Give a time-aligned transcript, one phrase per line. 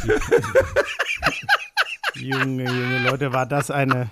[2.14, 4.10] Junge, junge Leute, war das eine.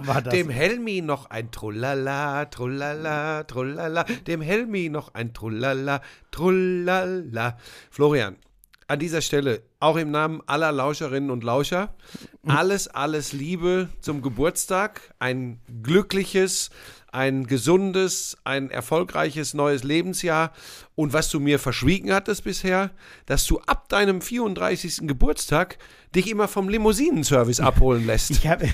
[0.00, 6.00] War das dem Helmi noch ein Trullala, Trullala, Trullala, dem Helmi noch ein Trullala,
[6.30, 7.58] Trullala.
[7.90, 8.36] Florian,
[8.88, 11.94] an dieser Stelle, auch im Namen aller Lauscherinnen und Lauscher,
[12.46, 16.70] alles, alles Liebe zum Geburtstag, ein glückliches,
[17.12, 20.52] ein gesundes, ein erfolgreiches neues Lebensjahr.
[20.94, 22.90] Und was du mir verschwiegen hattest bisher,
[23.26, 25.06] dass du ab deinem 34.
[25.06, 25.78] Geburtstag
[26.14, 28.30] dich immer vom Limousinenservice abholen lässt.
[28.30, 28.66] Ich habe.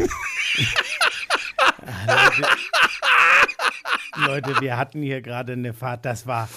[4.16, 6.48] Leute, wir hatten hier gerade eine Fahrt, das war.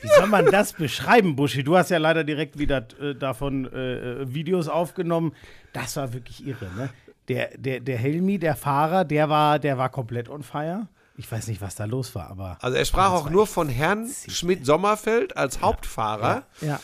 [0.00, 1.62] Wie soll man das beschreiben, Buschi?
[1.62, 5.32] Du hast ja leider direkt wieder äh, davon äh, äh, Videos aufgenommen.
[5.72, 6.90] Das war wirklich irre, ne?
[7.28, 10.88] Der, der, der Helmi, der Fahrer, der war, der war komplett on fire.
[11.16, 12.58] Ich weiß nicht, was da los war, aber.
[12.60, 15.62] Also er sprach auch nur von Herrn Schmidt-Sommerfeld als ja.
[15.62, 16.44] Hauptfahrer.
[16.60, 16.68] Ja.
[16.68, 16.80] ja.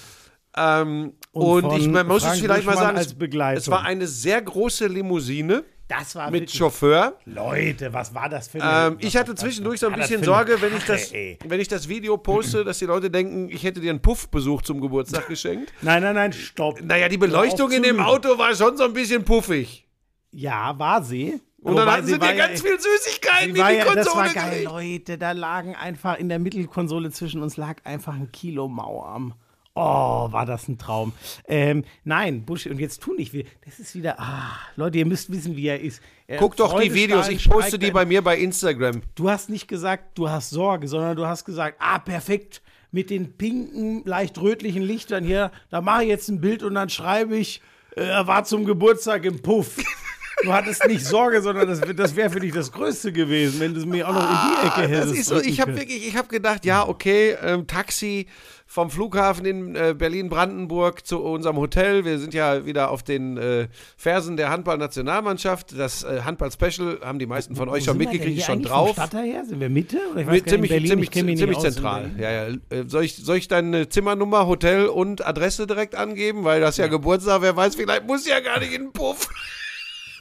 [0.83, 4.87] Ähm, und, und ich man muss es vielleicht mal sagen, es war eine sehr große
[4.87, 5.65] Limousine.
[5.89, 7.15] Das war mit Chauffeur.
[7.25, 8.89] Leute, was war das für eine.
[8.89, 12.19] Ähm, ich hatte zwischendurch so ein bisschen Sorge, wenn ich, das, wenn ich das Video
[12.19, 15.73] poste, dass die Leute denken, ich hätte dir einen Puffbesuch zum Geburtstag geschenkt.
[15.81, 16.83] Nein, nein, nein, stopp.
[16.83, 19.87] Naja, die Beleuchtung in dem Auto war schon so ein bisschen puffig.
[20.31, 21.41] Ja, war sie.
[21.63, 24.65] Und dann hatten sie dir ganz viel Süßigkeiten in die ja, Konsole Das war geil,
[24.65, 25.19] Leute.
[25.19, 29.35] Da lagen einfach in der Mittelkonsole zwischen uns lag einfach ein Kilo Mauerarm.
[29.75, 31.13] Oh, war das ein Traum.
[31.47, 33.33] Ähm, nein, Busch, und jetzt tu nicht.
[33.65, 34.19] Das ist wieder.
[34.19, 36.03] Ah, Leute, ihr müsst wissen, wie er ist.
[36.27, 39.03] Er Guck doch die Videos, ich poste die bei mir bei Instagram.
[39.15, 43.37] Du hast nicht gesagt, du hast Sorge, sondern du hast gesagt, ah, perfekt, mit den
[43.37, 47.63] pinken, leicht rötlichen Lichtern hier, da mache ich jetzt ein Bild und dann schreibe ich,
[47.97, 49.77] äh, er war zum Geburtstag im Puff.
[50.45, 53.81] Du hattest nicht Sorge, sondern das, das wäre für dich das Größte gewesen, wenn du
[53.81, 55.11] es mir auch noch in die Ecke hättest.
[55.11, 58.27] Das ist so, ich habe wirklich, ich habe gedacht, ja, okay, ähm, Taxi
[58.71, 62.05] vom Flughafen in äh, Berlin-Brandenburg zu unserem Hotel.
[62.05, 65.79] Wir sind ja wieder auf den äh, Fersen der Handball-Nationalmannschaft.
[65.79, 68.95] Das äh, Handball-Special haben die meisten von wo, euch schon mitgekriegt, schon drauf.
[68.95, 69.99] Vom Stadtteil Sind wir Mitte?
[70.13, 72.11] Oder ich weiß ziemlich, ziemlich, ziemlich zentral.
[72.19, 72.55] Ja, ja.
[72.69, 76.45] Äh, soll, ich, soll ich deine Zimmernummer, Hotel und Adresse direkt angeben?
[76.45, 79.29] Weil das ja, ja Geburtstag, wer weiß, vielleicht muss ja gar nicht in den Puff.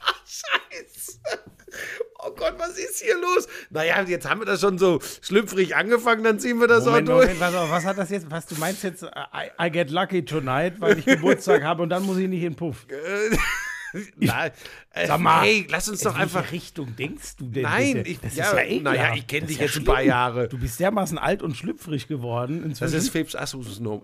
[0.25, 1.19] Scheiße.
[2.19, 3.47] Oh Gott, was ist hier los?
[3.69, 7.15] Naja, jetzt haben wir das schon so schlüpfrig angefangen, dann ziehen wir das Moment, auch
[7.15, 7.33] durch.
[7.33, 10.79] Moment, was, was, hat das jetzt, was du meinst jetzt, I, I, get lucky tonight,
[10.79, 12.85] weil ich Geburtstag habe und dann muss ich nicht in den Puff.
[14.17, 14.51] Nein,
[14.91, 16.43] äh, Sag mal, hey, lass uns doch einfach.
[16.45, 17.63] In Richtung denkst du denn?
[17.63, 19.89] Nein, ich, das ja, ist ja Naja, ich kenne dich ja jetzt schlimm.
[19.89, 20.47] ein paar Jahre.
[20.47, 22.63] Du bist dermaßen alt und schlüpfrig geworden.
[22.63, 22.93] Inzwischen.
[22.93, 23.87] Das ist Phelps Asmussen.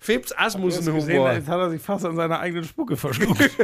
[0.00, 1.32] Phelps Asmussen Humor.
[1.32, 3.50] Jetzt hat er sich fast an seiner eigenen Spucke verschluckt.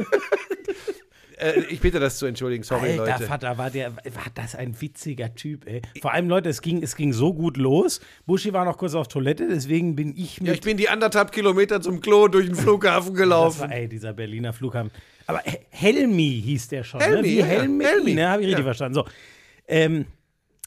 [1.41, 3.25] äh, ich bitte das zu entschuldigen, sorry Alter, Leute.
[3.25, 5.83] Vater, war, der, war das ein witziger Typ, ey.
[6.01, 8.01] Vor allem, Leute, es ging, es ging so gut los.
[8.27, 11.33] Buschi war noch kurz auf Toilette, deswegen bin ich mit Ja, ich bin die anderthalb
[11.33, 13.62] Kilometer zum Klo durch den Flughafen gelaufen.
[13.62, 14.91] War, ey, dieser Berliner Flughafen.
[15.27, 17.25] Aber Helmi hieß der schon, Helmi, ne?
[17.25, 18.15] Wie ja, Helmi, Helmi.
[18.15, 18.28] ne?
[18.28, 18.65] Habe ich richtig ja.
[18.65, 18.95] verstanden.
[18.95, 19.05] So.
[19.69, 20.07] Ähm,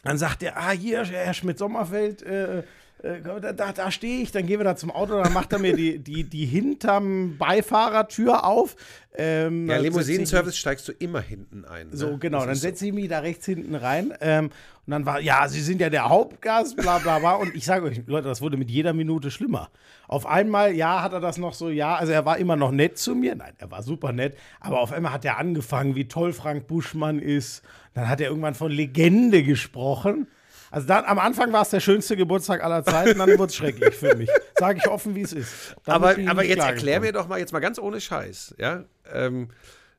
[0.03, 2.63] dann sagt er, ah, hier, Herr Schmidt-Sommerfeld, äh, äh,
[3.03, 5.75] da, da, da stehe ich, dann gehen wir da zum Auto, dann macht er mir
[5.75, 8.77] die, die, die hinterm Beifahrertür auf.
[9.15, 11.89] Ähm, ja, Limousinenservice steigst du immer hinten ein.
[11.89, 11.97] Ne?
[11.97, 14.13] So, genau, dann setze ich mich da rechts hinten rein.
[14.21, 14.51] Ähm,
[14.85, 17.35] und dann war, ja, Sie sind ja der Hauptgast, bla bla bla.
[17.35, 19.69] und ich sage euch, Leute, das wurde mit jeder Minute schlimmer.
[20.07, 22.97] Auf einmal, ja, hat er das noch so, ja, also er war immer noch nett
[22.97, 23.35] zu mir.
[23.35, 24.37] Nein, er war super nett.
[24.61, 27.63] Aber auf einmal hat er angefangen, wie toll Frank Buschmann ist.
[27.93, 30.27] Dann hat er irgendwann von Legende gesprochen.
[30.73, 33.93] Also dann, am Anfang war es der schönste Geburtstag aller Zeiten, dann wurde es schrecklich
[33.93, 34.27] für mich.
[34.57, 35.75] Sage ich offen, wie es ist.
[35.85, 38.83] Damit aber aber jetzt erklär mir doch mal, jetzt mal ganz ohne Scheiß, ja.
[39.13, 39.49] Ähm,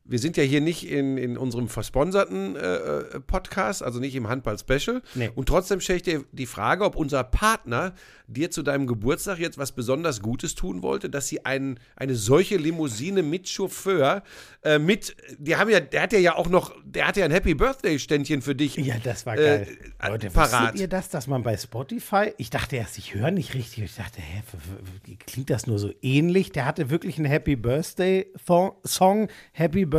[0.04, 4.28] wir sind ja hier nicht in, in unserem versponserten äh, äh Podcast, also nicht im
[4.28, 5.02] Handball-Special.
[5.14, 5.30] Nee.
[5.34, 7.94] Und trotzdem stelle ich dir die Frage, ob unser Partner
[8.26, 12.56] dir zu deinem Geburtstag jetzt was besonders Gutes tun wollte, dass sie ein, eine solche
[12.56, 14.22] Limousine mit Chauffeur
[14.62, 17.54] äh, mit, die haben ja, der hat ja auch noch, der hatte ja ein Happy
[17.54, 18.76] Birthday Ständchen für dich.
[18.76, 19.66] Ja, das war geil.
[19.98, 20.78] Äh, Leute, parat.
[20.78, 24.20] ihr das, dass man bei Spotify, ich dachte erst, ich höre nicht richtig, ich dachte,
[24.20, 24.42] hä,
[25.26, 26.52] klingt das nur so ähnlich?
[26.52, 28.26] Der hatte wirklich einen Happy Birthday
[28.84, 29.93] Song, Happy Birthday,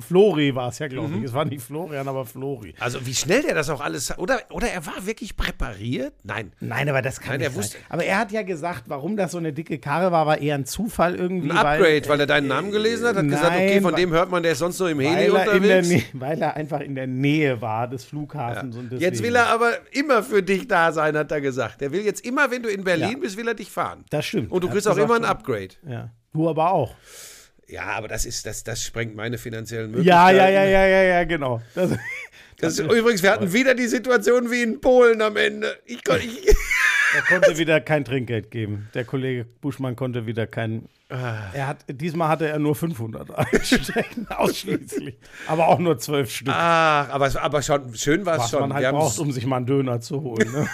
[0.00, 1.18] Flori war es ja, glaube ich.
[1.18, 1.24] Mhm.
[1.24, 2.74] Es war nicht Florian, aber Flori.
[2.78, 6.14] Also wie schnell der das auch alles, oder, oder er war wirklich präpariert?
[6.22, 6.52] Nein.
[6.60, 7.78] Nein, aber das kann Nein, er wusste.
[7.88, 10.64] Aber er hat ja gesagt, warum das so eine dicke Karre war, war eher ein
[10.64, 11.50] Zufall irgendwie.
[11.50, 14.10] Ein Upgrade, weil, weil er deinen Namen gelesen hat, hat nein, gesagt, okay, von dem
[14.10, 15.88] hört man, der ist sonst nur im Heli unterwegs.
[15.88, 18.74] Nähe, weil er einfach in der Nähe war des Flughafens.
[18.74, 18.80] Ja.
[18.80, 21.82] Und jetzt will er aber immer für dich da sein, hat er gesagt.
[21.82, 23.18] Er will jetzt immer, wenn du in Berlin ja.
[23.18, 24.04] bist, will er dich fahren.
[24.10, 24.50] Das stimmt.
[24.50, 25.74] Und du kriegst auch immer ein Upgrade.
[25.88, 26.10] Ja.
[26.32, 26.94] Du aber auch.
[27.68, 30.36] Ja, aber das ist, das, das sprengt meine finanziellen Möglichkeiten.
[30.36, 31.60] Ja, ja, ja, ja, ja, ja, genau.
[31.74, 31.90] Das,
[32.58, 35.76] das ist, übrigens, wir hatten wieder die Situation wie in Polen am Ende.
[35.84, 36.56] Ich, ich
[37.14, 38.88] Er konnte wieder kein Trinkgeld geben.
[38.94, 40.88] Der Kollege Buschmann konnte wieder kein.
[41.08, 41.50] Ah.
[41.52, 45.16] Er hat, diesmal hatte er nur 500 einstecken, ausschließlich.
[45.46, 46.52] Aber auch nur zwölf Stück.
[46.52, 48.60] Ach, aber, aber schon, schön war es was schon.
[48.60, 50.50] man halt braucht, um sich mal einen Döner zu holen.
[50.52, 50.68] Ne?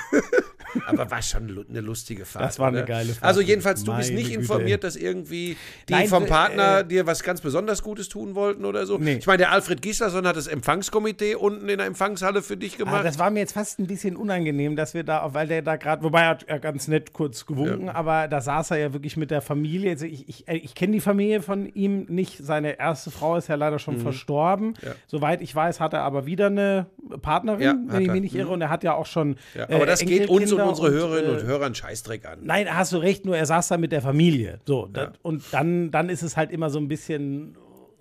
[0.87, 2.45] Aber war schon eine lustige Fahrt.
[2.45, 2.87] Das war eine oder?
[2.87, 3.25] geile Fahrt.
[3.25, 5.57] Also jedenfalls, du bist Meine nicht Güte, informiert, dass irgendwie
[5.89, 8.99] die Nein, vom äh, Partner äh, dir was ganz besonders Gutes tun wollten oder so.
[8.99, 9.15] Nee.
[9.17, 12.79] Ich meine, der Alfred Gislason hat das Empfangskomitee unten in der Empfangshalle für dich Ah,
[12.79, 13.05] gemacht.
[13.05, 16.03] das war mir jetzt fast ein bisschen unangenehm, dass wir da, weil der da gerade,
[16.03, 19.43] wobei er hat ganz nett kurz gewunken, aber da saß er ja wirklich mit der
[19.43, 19.91] Familie.
[19.91, 22.39] Also ich ich, äh, ich kenne die Familie von ihm nicht.
[22.45, 24.69] Seine erste Frau ist ja leider schon verstorben.
[24.69, 24.75] Mhm.
[24.83, 24.93] Ja.
[25.07, 26.87] Soweit ich weiß, hat er aber wieder eine
[27.21, 28.49] Partnerin, Ja, wenn ich mich nicht irre.
[28.49, 29.37] Und er hat ja auch schon.
[29.55, 32.27] ja, äh, aber das geht uns und Enkelkinder unsere Hörerinnen äh, und Hörer einen Scheißdreck
[32.27, 32.39] an.
[32.43, 34.61] Nein, hast du recht, nur er saß da mit der Familie.
[34.67, 37.57] So, das, und dann, dann ist es halt immer so ein bisschen,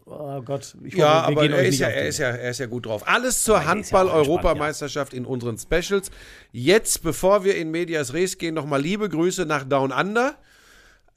[0.06, 2.60] oh Gott, ich Ja, hoffe, wir aber er ist ja, er, ist ja, er ist
[2.60, 3.08] ja gut drauf.
[3.08, 6.12] Alles zur ist ja Handball-Europameisterschaft in unseren Specials.
[6.52, 10.36] Jetzt, bevor wir in Medias Res gehen, nochmal liebe Grüße nach Down Under.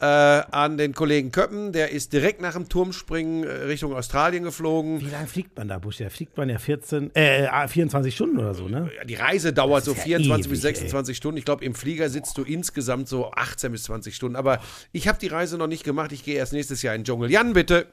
[0.05, 5.01] Äh, an den Kollegen Köppen, der ist direkt nach dem Turmspringen äh, Richtung Australien geflogen.
[5.01, 5.97] Wie lange fliegt man da, Busch?
[5.97, 8.91] Da fliegt man ja 14, äh, 24 Stunden oder so, ne?
[9.07, 11.39] Die Reise dauert so ist ja 24 bis ewig, 26 Stunden.
[11.39, 14.37] Ich glaube, im Flieger sitzt du insgesamt so 18 bis 20 Stunden.
[14.37, 14.61] Aber
[14.93, 16.13] ich habe die Reise noch nicht gemacht.
[16.13, 17.31] Ich gehe erst nächstes Jahr in den Dschungel.
[17.31, 17.87] Jan, bitte.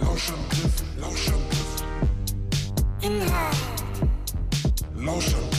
[0.00, 1.84] Lauschangriff, Lauschangriff.
[3.02, 3.56] Inhalt,
[4.96, 5.55] Lauschangriff,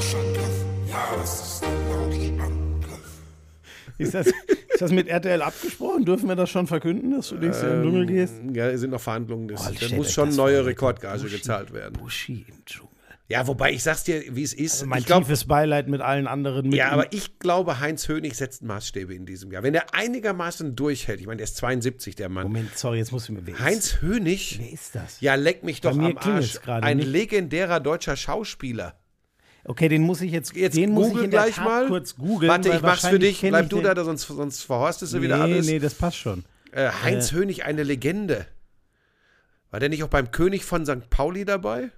[0.00, 0.64] Lauschangriff.
[0.88, 3.22] Ja, das ist der Lauschangriff.
[3.98, 6.06] Ist das, ist das mit RTL abgesprochen?
[6.06, 8.34] Dürfen wir das schon verkünden, dass du nächstes Jahr in den Dschungel gehst?
[8.54, 9.48] Ja, es sind noch Verhandlungen.
[9.48, 11.36] Das, Oh, da muss schon das neue Rekordgage Buschi.
[11.36, 11.98] gezahlt werden.
[12.00, 12.88] Buschi im Dschungel.
[13.28, 14.72] Ja, wobei ich sag's dir, wie es ist.
[14.72, 16.70] Also mein ich glaub, tiefes Beileid mit allen anderen.
[16.70, 19.62] Mit ja, aber ich glaube, Heinz Hönig setzt Maßstäbe in diesem Jahr.
[19.62, 22.44] Wenn er einigermaßen durchhält, ich meine, der ist 72, der Mann.
[22.44, 23.46] Moment, sorry, jetzt musst du mir.
[23.46, 25.20] Ist, Heinz Hönig, wer ist das?
[25.20, 26.58] ja, leck mich doch Bei mir am Arsch.
[26.66, 27.06] Ein nicht.
[27.06, 28.94] legendärer deutscher Schauspieler.
[29.64, 31.86] Okay, den muss ich jetzt, Jetzt den muss ich in gleich mal.
[31.86, 32.50] kurz googeln.
[32.50, 33.40] Warte, ich mach's für dich.
[33.40, 35.66] Bleib du da, sonst, sonst verhorstest du Nee, wieder alles.
[35.66, 36.44] nee, das passt schon.
[36.72, 38.46] Äh, Heinz Hönig, eine Legende.
[39.70, 41.10] War der nicht auch beim König von St.
[41.10, 41.90] Pauli dabei?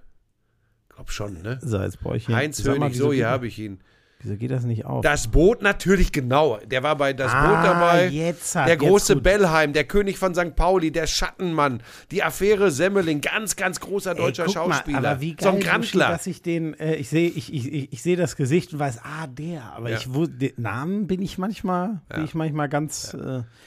[0.89, 1.59] Glaub schon, ne?
[1.61, 2.35] So, jetzt brauche ich hier.
[2.35, 3.79] Heinz mal, Hönig, wieso so, hier habe ich ihn.
[4.23, 5.03] Wieso geht das nicht auf?
[5.03, 6.57] Das Boot natürlich, genau.
[6.65, 8.07] Der war bei Das Ah, Boot dabei.
[8.07, 9.23] jetzt hat- der jetzt große gut.
[9.23, 10.55] Bellheim, der König von St.
[10.55, 11.81] Pauli, der Schattenmann,
[12.11, 15.01] die Affäre Semmeling, ganz, ganz großer deutscher Ey, Schauspieler.
[15.01, 16.09] Mal, aber wie so ein geil, Buschi, Grandler.
[16.09, 18.99] dass ich den, äh, ich sehe ich, ich, ich, ich sehe das Gesicht und weiß,
[19.03, 19.73] ah, der.
[19.75, 19.97] Aber Ja.
[19.97, 23.13] ich wo, den Namen bin ich manchmal, bin ich manchmal ganz.
[23.13, 23.17] Äh,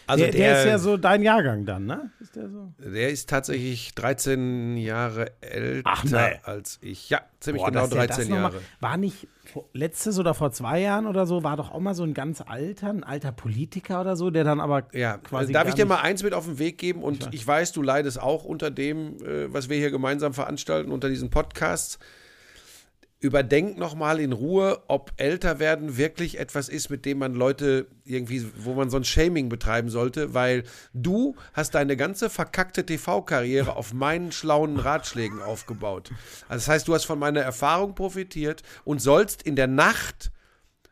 [0.06, 2.10] Also der, der der- ist ja so dein Jahrgang dann, ne?
[2.20, 2.72] Ist der so?
[2.78, 6.04] Der ist tatsächlich 13 Jahre älter Ach,
[6.44, 7.10] als ich.
[7.10, 8.54] Ja, ziemlich Boah, genau dass der 13 das noch Jahre.
[8.54, 9.28] Mal, war nicht
[9.72, 12.88] letztes oder vor zwei Jahren oder so, war doch auch mal so ein ganz alter,
[12.90, 15.52] ein alter Politiker oder so, der dann aber Ja, quasi.
[15.52, 17.02] darf ich dir mal eins mit auf den Weg geben?
[17.02, 21.08] Und ich weiß, du leidest auch unter dem, äh, was wir hier gemeinsam veranstalten, unter
[21.08, 21.98] diesen Podcasts.
[23.18, 28.44] Überdenk nochmal in Ruhe, ob älter werden wirklich etwas ist, mit dem man Leute irgendwie,
[28.58, 33.94] wo man so ein Shaming betreiben sollte, weil du hast deine ganze verkackte TV-Karriere auf
[33.94, 36.10] meinen schlauen Ratschlägen aufgebaut.
[36.48, 40.30] Also das heißt, du hast von meiner Erfahrung profitiert und sollst in der Nacht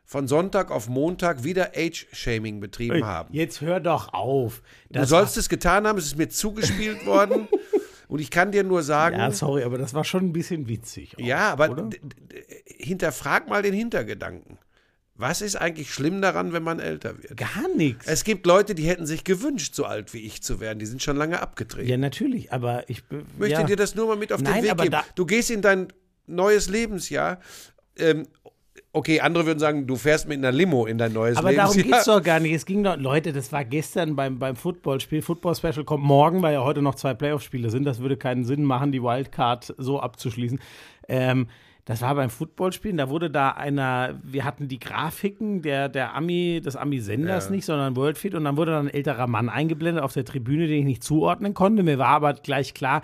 [0.07, 3.35] von Sonntag auf Montag wieder Age-Shaming betrieben haben.
[3.35, 4.63] Jetzt hör doch auf.
[4.91, 7.49] Du sollst es getan haben, es ist mir zugespielt worden.
[8.15, 10.69] Und ich kann dir nur sagen, Ja, ja, sorry, aber das war schon ein bisschen
[10.69, 11.17] witzig.
[11.21, 14.57] auch, aber d- d- hinterfrag mal den Hintergedanken.
[15.17, 17.37] Was ist eigentlich schlimm daran, wenn man älter wird?
[17.37, 18.07] Gar nichts.
[18.07, 20.79] Es gibt Leute, die hätten sich gewünscht, so alt wie ich zu werden.
[20.79, 21.89] Die sind schon lange abgetreten.
[21.89, 23.03] Ja, natürlich, aber ich
[23.37, 23.65] möchte ja.
[23.65, 24.97] dir das nur mal mit auf Nein, den Weg aber geben.
[25.17, 25.89] Du gehst in dein
[26.29, 27.41] neues Lebensjahr.
[27.99, 28.29] Ähm,
[28.95, 32.01] okay, andere würden sagen, du fährst mit einer Limo in dein neues Aber darum Lebensjahr.
[32.01, 32.55] geht es doch gar nicht.
[32.55, 35.21] Es ging doch, Leute, das war gestern beim, beim Footballspiel.
[35.21, 37.85] Football-Special kommt morgen, weil ja heute noch zwei Playoff-Spiele sind.
[37.85, 40.61] Das würde keinen Sinn machen, die Wildcard so abzuschließen.
[41.09, 41.49] Ähm,
[41.85, 46.63] das war beim Footballspielen, da wurde da einer, wir hatten die Grafiken der, der Ami,
[46.65, 50.25] des Ami-Senders nicht, sondern Worldfeed und dann wurde dann ein älterer Mann eingeblendet auf der
[50.25, 51.83] Tribüne, den ich nicht zuordnen konnte.
[51.83, 53.03] Mir war aber gleich klar,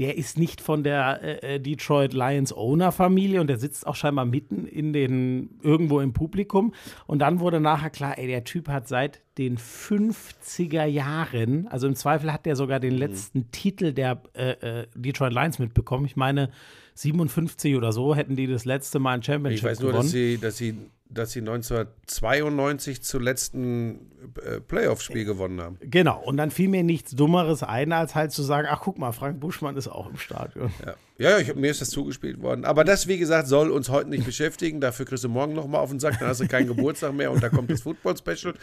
[0.00, 4.24] der ist nicht von der äh, äh, Detroit Lions Owner-Familie und der sitzt auch scheinbar
[4.24, 6.74] mitten in den, irgendwo im Publikum.
[7.06, 11.94] Und dann wurde nachher klar, ey, der Typ hat seit den 50er Jahren, also im
[11.94, 12.82] Zweifel hat der sogar Mhm.
[12.82, 16.06] den letzten Titel der äh, äh, Detroit Lions mitbekommen.
[16.06, 16.50] Ich meine,
[16.94, 20.06] 57 oder so hätten die das letzte Mal ein Championship Ich weiß nur, gewonnen.
[20.06, 20.74] dass sie, dass sie
[21.14, 24.10] dass sie 1992 zuletzt ein
[24.44, 25.78] äh, Playoff-Spiel gewonnen haben.
[25.80, 29.12] Genau, und dann fiel mir nichts Dummeres ein, als halt zu sagen, ach guck mal,
[29.12, 30.72] Frank Buschmann ist auch im Stadion.
[30.84, 32.64] Ja, ja, ja ich, mir ist das zugespielt worden.
[32.64, 34.80] Aber das, wie gesagt, soll uns heute nicht beschäftigen.
[34.80, 37.42] Dafür kriegst du morgen nochmal auf den Sack, dann hast du keinen Geburtstag mehr und
[37.42, 38.54] da kommt das Football-Special.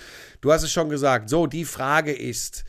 [0.41, 1.29] Du hast es schon gesagt.
[1.29, 2.65] So, die Frage ist,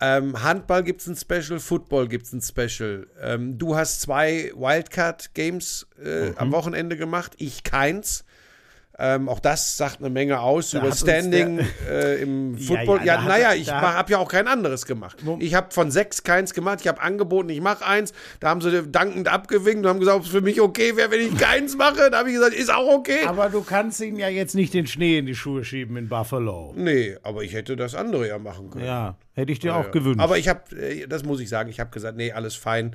[0.00, 3.06] ähm, Handball gibt es ein Special, Football gibt es ein Special.
[3.22, 8.24] Ähm, du hast zwei Wildcard-Games äh, am Wochenende gemacht, ich keins.
[8.96, 11.60] Ähm, auch das sagt eine Menge aus Da über Standing
[11.90, 12.98] äh, im Ja, Football.
[12.98, 15.16] ja, Ja, hat naja, ich habe ja auch kein anderes gemacht.
[15.40, 16.78] Ich habe von sechs keins gemacht.
[16.82, 18.12] Ich habe angeboten, ich mache eins.
[18.38, 21.20] Da haben sie dankend abgewinkt und haben gesagt, ob es für mich okay wäre, wenn
[21.20, 22.08] ich keins mache.
[22.10, 23.24] Da habe ich gesagt, ist auch okay.
[23.26, 26.72] Aber du kannst ihm ja jetzt nicht den Schnee in die Schuhe schieben in Buffalo.
[26.76, 28.84] nee, aber ich hätte das andere ja machen können.
[28.84, 29.90] Ja, hätte ich dir Ja, auch ja.
[29.90, 30.20] gewünscht.
[30.20, 30.60] Aber ich habe,
[31.08, 32.94] das muss ich sagen, ich habe gesagt, nee, alles fein.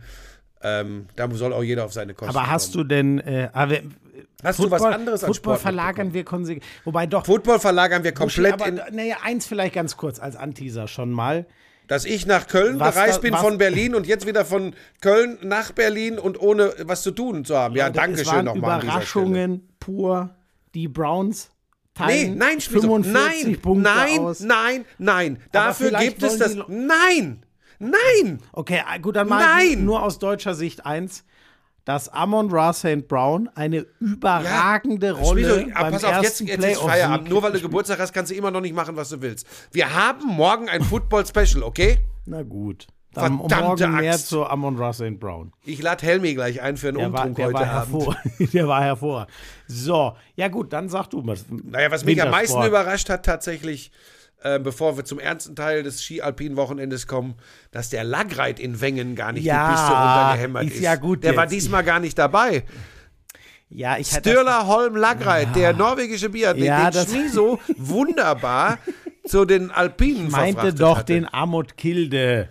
[0.61, 2.87] Ähm, da soll auch jeder auf seine Kosten Aber hast kommen.
[2.89, 3.77] du denn, äh, aber,
[4.43, 6.63] Hast du was anderes an Football Sport verlagern wir konsequent.
[6.85, 10.87] Wobei doch, Football verlagern wir komplett aber, in, naja, eins vielleicht ganz kurz als Anteaser
[10.87, 11.45] schon mal.
[11.87, 15.71] dass ich nach Köln gereist da- bin von Berlin und jetzt wieder von Köln nach
[15.71, 17.75] Berlin und ohne was zu tun zu haben.
[17.75, 18.83] Ja, es danke schön nochmal.
[18.83, 20.35] Überraschungen pur.
[20.75, 21.49] Die Browns
[21.97, 23.13] Nee, teilen nein, Schmieso, 45
[23.47, 24.39] nein, Punkte nein, aus.
[24.39, 25.39] nein, nein.
[25.51, 26.55] Dafür vielleicht gibt es das.
[26.67, 27.43] Nein,
[27.79, 28.39] nein.
[28.51, 29.85] Okay, ah, gut, dann mal Nein!
[29.85, 31.25] nur aus deutscher Sicht eins.
[31.85, 33.07] Dass Amon Ra St.
[33.07, 37.29] Brown eine überragende Rolle Schmieso, aber beim pass auf, jetzt, ersten jetzt ist Feierabend.
[37.29, 39.47] Nur weil du Geburtstag hast, kannst du immer noch nicht machen, was du willst.
[39.71, 41.97] Wir haben morgen ein Football-Special, okay?
[42.27, 42.85] Na gut.
[43.13, 44.27] Dann Verdammte morgen mehr Axt.
[44.27, 45.19] zu Amon Ra St.
[45.19, 45.51] Brown.
[45.65, 47.93] Ich lade Helmi gleich ein für einen Der Umtrunk der, heute war Abend.
[47.93, 48.17] hervor,
[48.53, 49.31] der war hervorragend.
[49.67, 51.37] So, ja gut, dann sag du mal.
[51.49, 53.91] Naja, was mich am meisten überrascht hat tatsächlich,
[54.41, 57.35] äh, bevor wir zum ernsten Teil des Ski-Alpin-Wochenendes kommen,
[57.71, 61.35] dass der Lagreit in Wengen gar nicht Ja, die Piste runtergehämmert ist ja gut Der
[61.35, 61.51] war jetzt.
[61.53, 62.63] diesmal gar nicht dabei.
[63.69, 68.79] Ja, ich Stürler Holm Lagreit, der norwegische Biathlet, Ja, den das- Schmiso wunderbar
[69.25, 71.13] zu den Alpinen meinte verfrachtet doch hatte.
[71.13, 72.49] den Amut Kilde.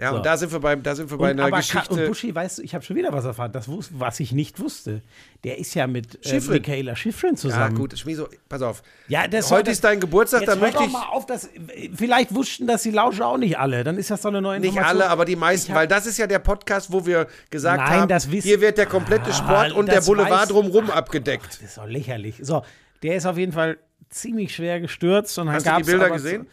[0.00, 0.16] Ja, So.
[0.16, 1.92] und da sind wir, beim, da sind wir bei Und, einer aber Ka- Geschichte.
[1.94, 5.02] und Buschi, weißt du, ich habe schon wieder was erfahren, das was ich nicht wusste.
[5.44, 6.54] Der ist ja mit äh, Schifrin.
[6.62, 7.74] Michaela Schiffrin ja, zusammen.
[7.76, 8.82] gut, Schmiso, pass auf.
[9.08, 10.90] Ja, das Heute das- ist dein Geburtstag, dann möchte ich.
[10.92, 11.50] mal auf, dass,
[11.94, 13.84] vielleicht wussten das die Lauscher auch nicht alle.
[13.84, 16.16] Dann ist das doch eine neue Nicht alle, aber die meisten, hab- weil das ist
[16.18, 19.72] ja der Podcast, wo wir gesagt Nein, haben, das wissen- hier wird der komplette Sport
[19.72, 21.46] Ah, und der Boulevard weiß- drumherum abgedeckt.
[21.46, 22.36] Das ist doch lächerlich.
[22.40, 22.62] So,
[23.02, 23.76] der ist auf jeden Fall
[24.08, 25.38] ziemlich schwer gestürzt.
[25.38, 26.46] Und dann Hast du die Bilder gesehen?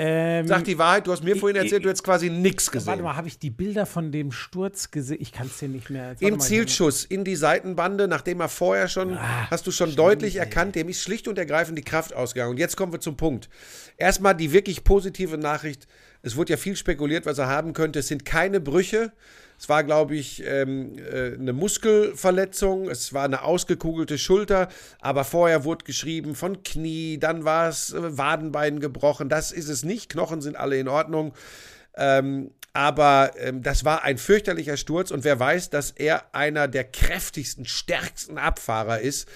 [0.00, 2.78] Ähm, Sag die Wahrheit, du hast mir vorhin ich- erzählt, du hättest quasi nichts Warte
[2.78, 3.02] gesehen.
[3.02, 5.18] mal, habe ich die Bilder von dem Sturz gesehen?
[5.20, 6.10] Ich kann es dir nicht mehr.
[6.10, 9.96] Warte Im mal, Zielschuss, in die Seitenbande, nachdem er vorher schon, Ah, hast du schon
[9.96, 12.52] deutlich erkannt, dem ist schlicht und ergreifend die Kraft ausgegangen.
[12.52, 13.48] Und jetzt kommen wir zum Punkt.
[13.96, 15.88] Erstmal die wirklich positive Nachricht.
[16.22, 17.98] Es wurde ja viel spekuliert, was er haben könnte.
[17.98, 19.10] Es sind keine Brüche.
[19.58, 22.88] Es war, glaube ich, ähm, äh, eine Muskelverletzung.
[22.88, 24.68] Es war eine ausgekugelte Schulter.
[25.00, 29.28] Aber vorher wurde geschrieben von Knie, dann war es äh, Wadenbein gebrochen.
[29.28, 30.10] Das ist es nicht.
[30.10, 31.34] Knochen sind alle in Ordnung.
[31.96, 36.84] Ähm, aber ähm, das war ein fürchterlicher Sturz und wer weiß, dass er einer der
[36.84, 39.28] kräftigsten, stärksten Abfahrer ist.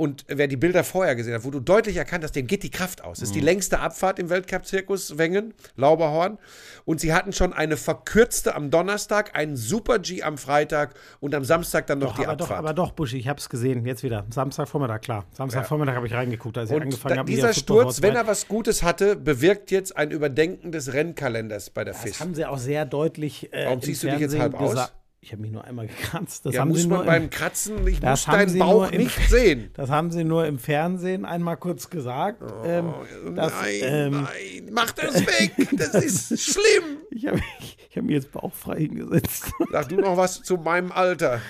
[0.00, 2.70] Und wer die Bilder vorher gesehen hat, wo du deutlich erkannt hast, dem geht die
[2.70, 3.18] Kraft aus.
[3.18, 6.38] Das ist die längste Abfahrt im Weltcup-Zirkus Wengen, Lauberhorn.
[6.86, 11.86] Und sie hatten schon eine verkürzte am Donnerstag, einen Super-G am Freitag und am Samstag
[11.86, 12.58] dann noch Doch, die aber, doch, Abfahrt.
[12.60, 13.84] aber doch, Buschi, ich habe es gesehen.
[13.84, 14.24] Jetzt wieder.
[14.30, 15.26] Samstagvormittag, klar.
[15.32, 17.30] Samstagvormittag habe ich reingeguckt, als ich und angefangen da, habe.
[17.30, 21.92] dieser Sturz, wenn er was Gutes hatte, bewirkt jetzt ein Überdenken des Rennkalenders bei der
[21.92, 22.20] Das FIS.
[22.20, 23.52] haben sie auch sehr deutlich.
[23.52, 24.92] Äh, Warum im ziehst du dich jetzt halb aus?
[25.22, 26.46] Ich habe mich nur einmal gekratzt.
[26.46, 28.90] Das Ja, haben muss sie man nur beim im, Kratzen, ich Das muss deinen Bauch
[28.90, 29.70] im- nicht sehen.
[29.74, 32.42] Das haben sie nur im Fernsehen einmal kurz gesagt.
[32.64, 32.92] ähm,
[33.34, 35.94] dass, Oh, nein, ähm, nein, mach das weg, das
[36.30, 36.98] ist schlimm.
[37.10, 37.40] Ich habe
[37.90, 39.50] ich hab mir jetzt bauchfrei hingesetzt.
[39.70, 41.40] Sag du noch was zu meinem Alter.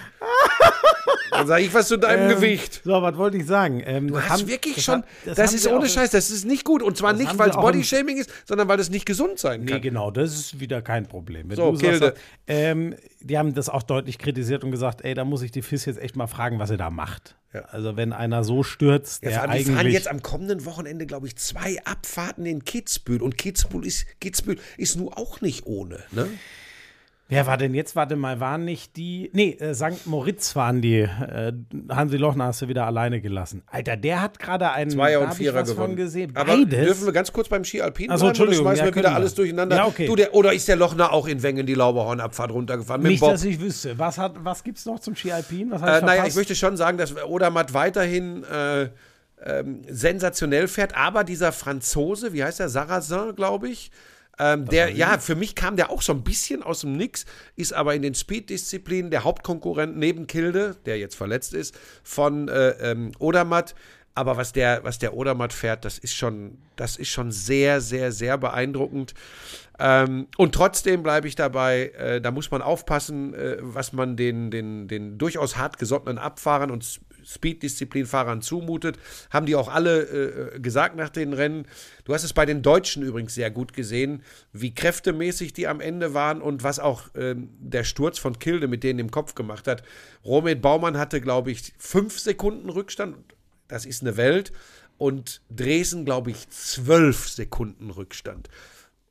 [1.30, 2.82] Dann sag ich was zu deinem Ähm, Gewicht.
[2.84, 3.82] So, was wollte ich sagen?
[3.86, 6.44] Ähm, Du das hast haben- wirklich das schon, das, haben ist ohne Scheiß, das ist
[6.44, 6.82] nicht gut.
[6.82, 9.80] Und zwar nicht, weil es Bodyshaming ist, sondern weil es nicht gesund sein Nee, kann.
[9.80, 11.48] genau, das ist wieder kein Problem.
[11.48, 12.14] Wenn So, du sagst, Kilde.
[12.46, 15.84] ähm, die haben das auch deutlich kritisiert und gesagt, ey, da muss ich die FIS
[15.86, 17.36] jetzt echt mal fragen, was er da macht.
[17.54, 17.62] Ja.
[17.70, 21.06] Also wenn einer so stürzt, Ja, der allem, die fahren eigentlich jetzt am kommenden Wochenende,
[21.06, 23.22] glaube ich, zwei Abfahrten in Kitzbühel.
[23.22, 26.00] Und Kitzbühel ist, Kitzbühel ist nun auch nicht ohne.
[26.12, 26.28] Ne?
[27.30, 27.94] Wer war denn jetzt?
[27.94, 29.30] Warte mal, waren nicht die.
[29.32, 30.06] Nee, äh, St.
[30.06, 30.98] Moritz waren die.
[30.98, 31.52] Äh,
[31.88, 33.62] Hansi Lochner hast du wieder alleine gelassen.
[33.68, 34.90] Alter, der hat gerade einen.
[34.90, 35.94] Zweier und Vierer gewonnen.
[35.94, 36.32] Gesehen.
[36.34, 36.86] Aber Beides.
[36.86, 38.94] dürfen wir ganz kurz beim Ski Alpin Ach so, bleiben, oder Entschuldigung, schmeißen ja, wir
[38.94, 39.16] wieder können wir.
[39.16, 39.76] alles durcheinander?
[39.76, 40.06] Ja, okay.
[40.06, 43.02] du, der, oder ist der Lochner auch in Wengen die Lauberhornabfahrt runtergefahren?
[43.02, 43.30] Mit nicht, Bob?
[43.30, 43.96] dass ich wüsste.
[43.98, 45.70] Was, hat, was gibt's noch zum Ski Alpin?
[45.70, 48.88] Was Äh, ich naja, ich möchte schon sagen, dass Odermatt weiterhin äh,
[49.44, 53.90] ähm, sensationell fährt, aber dieser Franzose, wie heißt der, Sarrazin, glaube ich,
[54.40, 57.74] ähm, der, ja, für mich kam der auch so ein bisschen aus dem Nix, ist
[57.74, 63.12] aber in den Speed-Disziplinen der Hauptkonkurrent neben Kilde, der jetzt verletzt ist, von äh, ähm,
[63.18, 63.74] Odermatt.
[64.14, 68.12] Aber was der, was der Odermatt fährt, das ist schon, das ist schon sehr, sehr,
[68.12, 69.14] sehr beeindruckend.
[69.78, 74.50] Ähm, und trotzdem bleibe ich dabei, äh, da muss man aufpassen, äh, was man den,
[74.50, 77.00] den, den durchaus hart gesottenen Abfahrern und
[77.34, 78.98] Speed-Disziplin-Fahrern zumutet.
[79.30, 81.66] Haben die auch alle äh, gesagt nach den Rennen.
[82.04, 84.22] Du hast es bei den Deutschen übrigens sehr gut gesehen,
[84.52, 88.82] wie kräftemäßig die am Ende waren und was auch ähm, der Sturz von Kilde mit
[88.82, 89.82] denen im Kopf gemacht hat.
[90.24, 93.16] Romet Baumann hatte, glaube ich, fünf Sekunden Rückstand.
[93.68, 94.52] Das ist eine Welt.
[94.98, 98.48] Und Dresden, glaube ich, zwölf Sekunden Rückstand,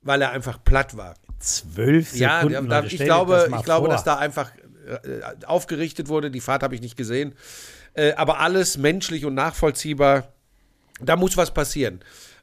[0.04, 1.16] weil er einfach platt war.
[1.40, 2.70] Zwölf Ja, Sekunden.
[2.70, 3.94] da, Leute, ich glaube, ich glaube, vor.
[3.94, 4.52] dass da einfach
[4.86, 6.30] äh, aufgerichtet wurde.
[6.30, 7.34] Die Fahrt habe ich nicht gesehen.
[8.00, 10.32] Äh, aber alles menschlich und nachvollziehbar.
[11.02, 12.00] Da muss was passieren.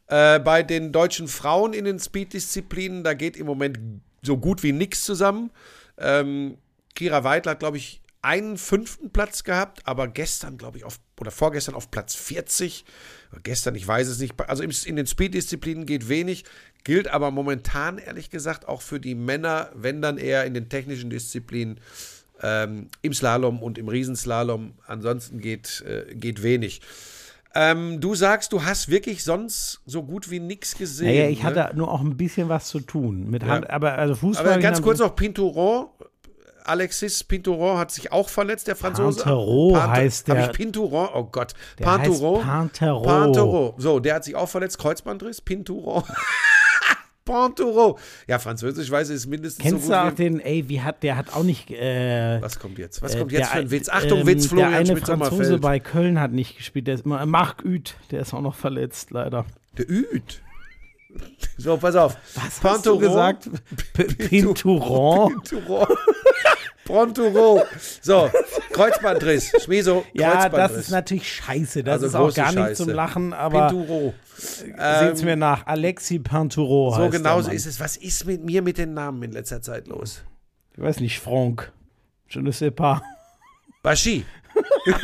[0.07, 3.79] Äh, bei den deutschen Frauen in den Speed-Disziplinen, da geht im Moment
[4.21, 5.51] so gut wie nichts zusammen.
[5.97, 6.59] Ähm,
[6.95, 11.31] Kira Weidler hat, glaube ich, einen fünften Platz gehabt, aber gestern, glaube ich, auf, oder
[11.31, 12.85] vorgestern auf Platz 40.
[13.33, 14.35] Oder Gestern, ich weiß es nicht.
[14.49, 16.45] Also in den Speed-Disziplinen geht wenig,
[16.85, 21.09] gilt aber momentan, ehrlich gesagt, auch für die Männer, wenn dann eher in den technischen
[21.09, 21.81] Disziplinen,
[22.43, 24.75] ähm, im Slalom und im Riesenslalom.
[24.87, 26.81] Ansonsten geht, äh, geht wenig.
[27.55, 31.07] Ähm, du sagst, du hast wirklich sonst so gut wie nichts gesehen.
[31.07, 31.45] Naja, ich ne?
[31.45, 33.31] hatte nur auch ein bisschen was zu tun.
[33.31, 34.47] Mit Hand, aber also Fußball.
[34.47, 35.87] Aber ganz kurz noch, Pinturon.
[36.65, 39.23] Alexis Pinturon hat sich auch verletzt, der Franzose.
[39.23, 41.09] Pantereau Pante- heißt der- Hab ich Pinturon?
[41.15, 41.55] Oh Gott.
[41.81, 42.41] Pantereau.
[42.41, 43.75] Pantereau.
[43.79, 44.79] So, der hat sich auch verletzt.
[44.79, 45.41] Kreuzbandriss.
[45.41, 46.03] Pinturon.
[47.27, 47.99] Pantereau.
[48.27, 50.23] Ja, Französisch weiß ich, ist mindestens Kennst so du gut auch wie...
[50.23, 51.71] den, ey, wie hat, der hat auch nicht.
[51.71, 53.03] Äh, Was kommt jetzt?
[53.03, 53.89] Was äh, kommt jetzt der für ein Witz?
[53.91, 56.87] Achtung, ähm, Witz, Florian Der eine Schmidt Franzose bei Köln hat nicht gespielt.
[56.87, 59.45] Der ist immer, Marc Uth, der ist auch noch verletzt, leider.
[59.77, 60.41] Der Üd.
[61.59, 62.17] So, pass auf.
[62.35, 63.49] Was hast du gesagt?
[63.95, 65.43] P Pinturon?
[65.43, 65.87] Pinturon.
[66.87, 67.63] Ponturo.
[68.01, 68.31] So,
[68.73, 69.53] Kreuzbandriss.
[69.63, 71.83] Schmieso, Ja, das ist natürlich scheiße.
[71.85, 72.85] Das Also ist auch gar nicht Scheiße.
[72.85, 74.15] zum Lachen, aber Pinturo.
[74.37, 75.67] seht's mir nach.
[75.67, 77.57] Alexi Pinturo So heißt genau der so Mann.
[77.57, 77.81] ist es.
[77.81, 80.23] Was ist mit mir mit den Namen in letzter Zeit los?
[80.77, 81.73] Ich weiß nicht, Franck.
[82.29, 83.01] Je ne sais pas.
[83.83, 84.25] Baschi.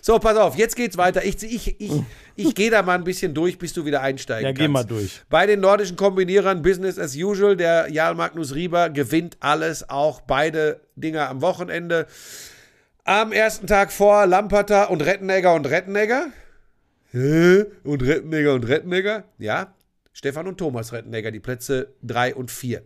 [0.00, 1.24] so, pass auf, jetzt geht's weiter.
[1.24, 1.92] Ich, ich, ich,
[2.36, 4.60] ich gehe da mal ein bisschen durch, bis du wieder einsteigen Ja, kannst.
[4.60, 5.22] geh mal durch.
[5.30, 7.56] Bei den nordischen Kombinierern Business as usual.
[7.56, 12.06] Der Jarl Magnus Rieber gewinnt alles, auch beide Dinger am Wochenende.
[13.04, 16.26] Am ersten Tag vor Lamperter und Rettenegger und Rettenegger.
[17.12, 19.24] Und Rettenegger und Rettenegger?
[19.38, 19.74] Ja,
[20.12, 22.82] Stefan und Thomas Rettenegger, die Plätze 3 und 4.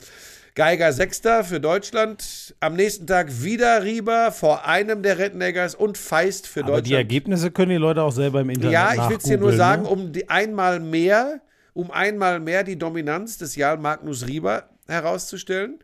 [0.58, 2.52] Geiger Sechster für Deutschland.
[2.58, 6.98] Am nächsten Tag wieder Rieber vor einem der Retteneggers und Feist für Aber die Deutschland.
[6.98, 9.56] Ergebnisse können die Leute auch selber im Internet Ja, ich will es dir nur nachgoogeln,
[9.56, 9.88] sagen, Ne?
[9.88, 11.40] um die einmal mehr,
[11.74, 15.78] um einmal mehr die Dominanz des Jarl Magnus Rieber herauszustellen.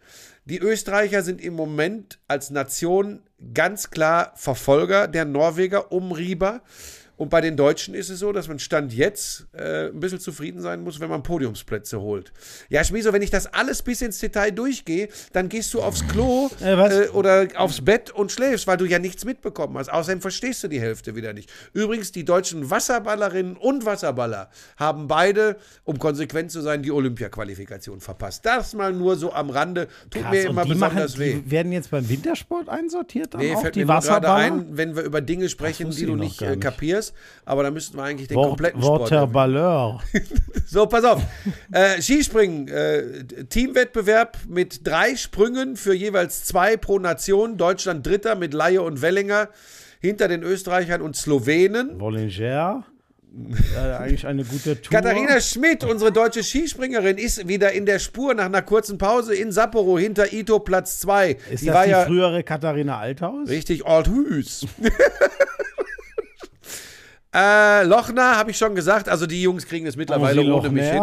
[0.45, 3.23] Die Österreicher sind im Moment als Nation
[3.55, 6.63] ganz klar Verfolger der Norweger um Rieber.
[7.17, 10.61] Und bei den Deutschen ist es so, dass man Stand jetzt äh, ein bisschen zufrieden
[10.61, 12.33] sein muss, wenn man Podiumsplätze holt.
[12.69, 16.51] Ja, Schmieso, wenn ich das alles bis ins Detail durchgehe, dann gehst du aufs Klo
[16.61, 16.73] Äh,
[17.05, 19.91] äh, oder aufs Bett und schläfst, weil du ja nichts mitbekommen hast.
[19.93, 21.51] Außerdem verstehst du die Hälfte wieder nicht.
[21.73, 28.45] Übrigens, die deutschen Wasserballerinnen und Wasserballer haben beide, um konsequent zu sein, die Olympia-Qualifikation verpasst.
[28.45, 29.89] Das mal nur so am Rande.
[30.11, 31.35] Tut Krass, mir immer die, machen, besonders weh.
[31.35, 34.97] die werden jetzt beim Wintersport einsortiert dann Nee, auch, fällt die mir gerade ein, wenn
[34.97, 36.61] wir über Dinge sprechen, die du nicht, äh, nicht.
[36.63, 37.04] kapierst.
[37.45, 39.03] Aber da müssten wir eigentlich den Wort, kompletten Sport.
[39.03, 40.01] Waterballeur.
[40.67, 41.23] So, pass auf.
[41.73, 47.59] Äh, Skispringen, äh, Teamwettbewerb mit drei Sprüngen für jeweils zwei pro Nation.
[47.59, 49.51] Deutschland Dritter mit Laie und Wellinger.
[50.01, 51.99] Hinter den Österreichern und Slowenen.
[51.99, 52.85] Vollinger.
[53.75, 54.93] Ja, eigentlich eine gute Tour.
[54.93, 59.51] Katharina Schmidt, unsere deutsche Skispringerin, ist wieder in der Spur nach einer kurzen Pause in
[59.51, 61.37] Sapporo hinter Ito Platz 2.
[61.51, 63.49] Ist die das die ja frühere Katharina Althaus?
[63.49, 64.67] richtig Althus.
[67.35, 71.01] äh, Lochner, habe ich schon gesagt, also die Jungs kriegen es mittlerweile ohne mich hin.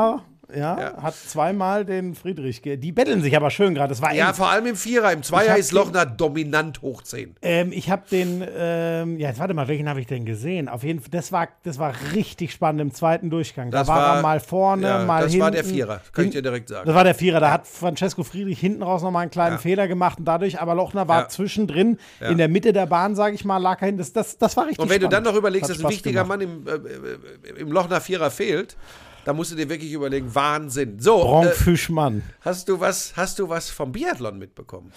[0.52, 2.62] Lochner, ja, hat zweimal den Friedrich.
[2.62, 3.90] Die betteln sich aber schön gerade.
[3.90, 4.34] Das war Ja, eng.
[4.36, 5.12] vor allem im Vierer.
[5.14, 7.36] Im Zweier ist Lochner dominant hoch 10.
[7.42, 10.68] Ähm, ich habe den, ähm, ja, jetzt warte mal, welchen habe ich denn gesehen?
[10.70, 13.72] Auf jeden Fall, das war, das war richtig spannend im zweiten Durchgang.
[13.72, 15.44] Das da war, war- er mal vorne, ja, mal das hinten.
[15.44, 16.86] war der Vierer, kann ich dir direkt sagen.
[16.86, 17.40] Das war der Vierer.
[17.40, 19.60] Da hat Francesco Friedrich hinten raus nochmal einen kleinen Ja.
[19.60, 21.28] Fehler gemacht und dadurch, aber Lochner war Ja.
[21.30, 22.28] zwischendrin Ja.
[22.30, 23.98] in der Mitte der Bahn, sage ich mal, lag er hin.
[23.98, 25.28] Das, das, das war richtig Und wenn du dann spannend.
[25.34, 26.40] noch überlegst, dass ein wichtiger gemacht.
[26.40, 28.76] Mann im, äh, äh, im Lochner Vierer fehlt,
[29.26, 31.00] dann musst du dir wirklich überlegen, Wahnsinn.
[31.00, 34.92] So, Bronk äh, hast, du was, hast du was vom Biathlon mitbekommen?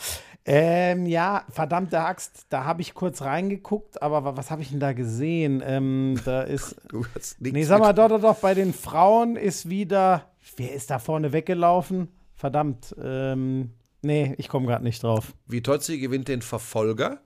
[0.46, 4.80] Ähm, ja, verdammte Axt, da habe ich kurz reingeguckt, aber wa- was habe ich denn
[4.80, 5.62] da gesehen?
[5.64, 6.76] Ähm, da ist.
[6.88, 10.30] Du hast nichts Nee, sag mal, doch, doch, doch, bei den Frauen ist wieder.
[10.56, 12.08] Wer ist da vorne weggelaufen?
[12.37, 12.94] Verdammt.
[13.02, 13.70] Ähm,
[14.02, 15.32] nee, ich komme gerade nicht drauf.
[15.46, 17.20] Vitozzi gewinnt den Verfolger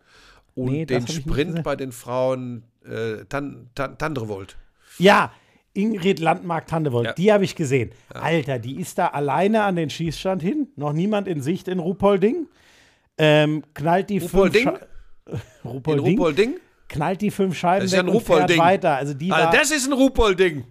[0.55, 4.57] und Nee, den Sprint bei den Frauen äh, Tan, Tan, Tandrevold.
[4.99, 5.33] Ja,
[5.79, 7.13] Ingrid Landmark-Tandewold, Ja.
[7.13, 7.91] die habe ich gesehen.
[8.09, 12.47] Alter, die ist da alleine an den Schießstand hin, noch niemand in Sicht in Ruhpolding.
[13.17, 14.65] Ähm, knallt die Ruhpolding?
[14.65, 16.05] fünf Sche- In Ruhpolding?
[16.19, 16.57] Ruhpolding?
[16.89, 18.97] knallt die fünf Scheiben Das ist ja weg ein und fährt weiter.
[18.97, 20.65] Also die Alter, das ist ein Ruhpolding.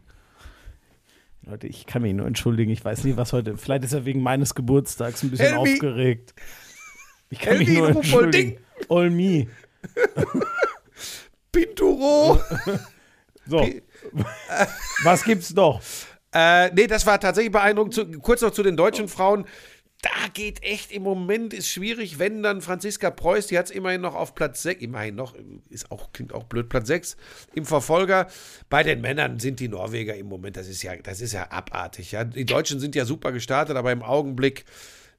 [1.44, 2.72] Leute, ich kann mich nur entschuldigen.
[2.72, 3.56] Ich weiß nicht, was heute.
[3.58, 5.74] Vielleicht ist er wegen meines Geburtstags ein bisschen Helmi.
[5.74, 6.34] aufgeregt.
[7.30, 8.58] Ich kann mich Helmi, nur Ruhpolding.
[8.80, 9.16] entschuldigen.
[9.16, 9.48] Me.
[11.52, 12.40] Pinturo.
[13.50, 13.66] So.
[15.04, 15.82] Was gibt's noch?
[16.34, 17.94] Äh, nee, das war tatsächlich beeindruckend.
[17.94, 19.46] Zu, kurz noch zu den deutschen Frauen.
[20.02, 24.02] Da geht echt im Moment, ist schwierig, wenn dann Franziska Preuß, die hat es immerhin
[24.02, 25.34] noch auf Platz 6, immerhin noch,
[25.70, 27.18] ist auch, klingt auch blöd, Platz 6
[27.56, 28.28] im Verfolger.
[28.70, 32.12] Bei den Männern sind die Norweger im Moment, das ist ja, das ist ja abartig.
[32.12, 32.26] Ja.
[32.26, 34.66] Die Deutschen sind ja super gestartet, aber im Augenblick,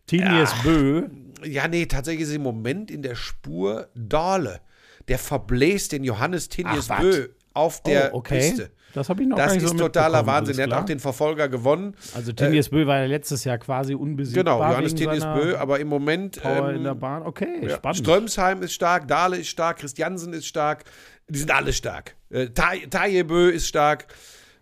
[0.06, 1.08] Tinius Bö.
[1.44, 4.60] ja, nee, tatsächlich ist im Moment in der Spur Dahle.
[5.08, 8.38] Der verbläst den Johannes Tinius Ach, Bö auf der oh, okay.
[8.38, 8.70] Piste.
[8.94, 10.56] Das habe ich noch Das gar nicht ist so totaler Wahnsinn.
[10.56, 11.94] Der hat auch den Verfolger gewonnen.
[12.14, 14.44] Also Tinius Bö war ja letztes Jahr quasi unbesiegbar.
[14.58, 17.22] Genau, Johannes Tinius Bö, aber im Moment Power in ähm, der Bahn.
[17.22, 17.98] Okay, ja, spannend.
[17.98, 20.84] Strömsheim ist stark, Dahle ist stark, Christiansen ist stark.
[21.28, 22.14] Die sind alle stark.
[22.30, 24.06] Äh, Ta- Taje Bö ist stark.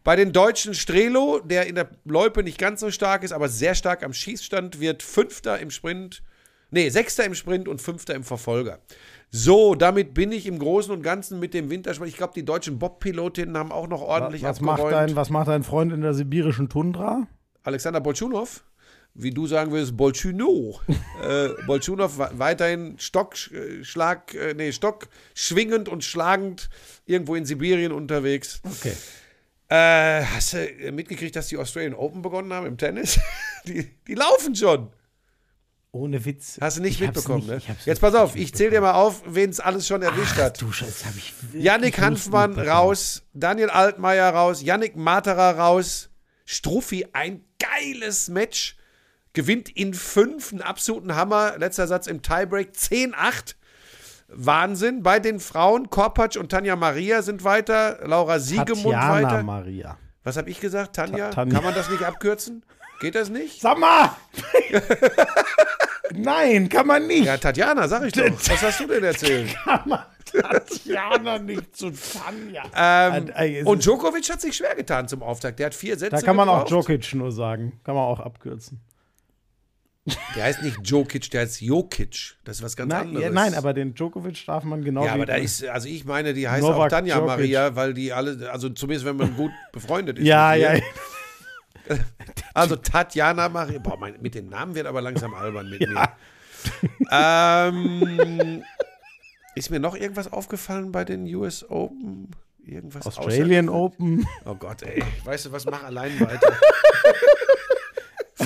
[0.03, 3.75] Bei den Deutschen Strelo, der in der Loipe nicht ganz so stark ist, aber sehr
[3.75, 6.23] stark am Schießstand, wird Fünfter im Sprint,
[6.71, 8.79] nee, Sechster im Sprint und Fünfter im Verfolger.
[9.37, 12.09] So, damit bin ich im Großen und Ganzen mit dem Wintersport.
[12.09, 15.11] Ich glaube, die deutschen Bob-Pilotinnen haben auch noch ordentlich was, macht abgeräumt.
[15.11, 17.27] dein, was macht dein Freund in der sibirischen Tundra?
[17.63, 18.65] Alexander Bolschunow,
[19.13, 20.81] wie du sagen würdest, Bolchunow.
[21.23, 26.71] äh, Bolchunow weiterhin Stock, äh, Schlag, äh, nee, Stock schwingend und schlagend
[27.05, 28.63] irgendwo in Sibirien unterwegs.
[28.65, 28.95] Okay.
[29.69, 33.21] Äh, hast du mitgekriegt, dass die Australian Open begonnen haben im Tennis?
[33.67, 34.89] die, die laufen schon.
[35.93, 36.59] Ohne Witz.
[36.61, 37.77] Hast du nicht Ich mitbekommen, nicht- ne?
[37.87, 40.61] Jetzt pass auf, ich zähle dir mal auf, wen es alles schon erwischt Ach, hat.
[40.61, 46.11] du Scheiße, habe ich Yannick Hanfmann raus, Daniel Altmaier raus, Yannick Materer raus,
[46.45, 48.77] Struffi ein geiles Match,
[49.33, 53.57] gewinnt in fünf, einen absoluten Hammer, letzter Satz im Tiebreak, 10-8.
[54.29, 55.03] Wahnsinn.
[55.05, 59.43] Bei den Frauen, Korpatsch und Tanja Maria sind weiter, Laura Siegemund Tatjana weiter.
[59.45, 59.99] Maria.
[60.25, 61.29] Was habe ich gesagt, Tanja?
[61.29, 61.55] Ta- Tanja.
[61.55, 62.65] Kann man das nicht abkürzen?
[63.01, 63.61] Geht das nicht?
[63.61, 64.11] Sag mal!
[66.15, 67.25] Nein, kann man nicht.
[67.27, 68.25] Ja, Tatjana, sag ich doch.
[68.25, 69.55] Was hast du denn erzählt?
[69.65, 72.63] Kann man Tatjana nicht zu Tanja.
[72.75, 75.59] Ähm, Äh, äh, und Djokovic hat sich schwer getan zum Auftakt.
[75.59, 76.89] Der hat vier Sätze da kann man auch gebraucht.
[76.89, 77.81] Jokic nur sagen.
[77.85, 78.81] Kann man auch abkürzen.
[80.37, 82.37] Der heißt nicht Jokic, der heißt Jokic.
[82.45, 83.23] Das ist was ganz Nein, anderes.
[83.25, 86.33] ja, nein, aber den Djokovic darf man genau Ja, aber da ist, also ich meine,
[86.33, 87.27] die heißt Novak auch Tanja Djokic.
[87.29, 90.25] Maria, weil die alle, also zumindest wenn man gut befreundet ist.
[90.27, 90.75] Ja, ja.
[92.55, 93.79] Also Tatjana Maria.
[93.79, 96.09] Boah, mein, mit den Namen wird aber langsam albern mit mir.
[97.11, 98.63] Ähm,
[99.55, 102.31] ist mir noch irgendwas aufgefallen bei den US Open?
[102.65, 104.27] Irgendwas Australian Open.
[104.45, 105.03] Oh Gott, ey.
[105.25, 106.53] Weißt du was, mach allein weiter.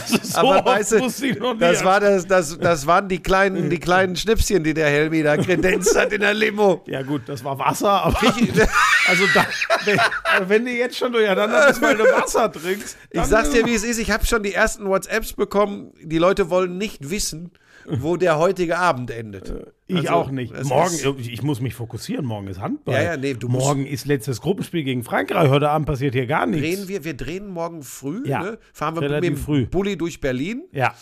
[0.07, 1.39] So Aber weißt du, ich.
[1.59, 5.37] Das, war das, das, das waren die kleinen, die kleinen Schnipschen, die der Helmi da
[5.37, 6.83] kredenzt hat in der Limo.
[6.87, 8.21] ja gut, das war Wasser, aber
[9.09, 9.47] also da,
[9.85, 12.97] wenn, also wenn du jetzt schon durcheinander bist, weil du Wasser trinkst.
[13.11, 13.99] Ich sag's dir, wie es ist.
[13.99, 15.93] Ich habe schon die ersten WhatsApps bekommen.
[16.03, 17.53] Die Leute wollen nicht wissen,
[18.01, 19.53] wo der heutige Abend endet.
[19.87, 20.53] Ich Also, auch nicht.
[20.65, 22.25] Morgen, ich muss mich fokussieren.
[22.25, 22.95] Morgen ist Handball.
[22.95, 25.49] Ja, ja, nee, Morgen ist letztes Gruppenspiel gegen Frankreich.
[25.51, 26.67] Heute Abend passiert hier gar nichts.
[26.67, 28.59] Drehen wir, wir drehen morgen früh, Ja, ne?
[28.73, 29.67] fahren wir mit dem früh.
[29.67, 30.63] Bulli durch Berlin.
[30.73, 30.95] Ja.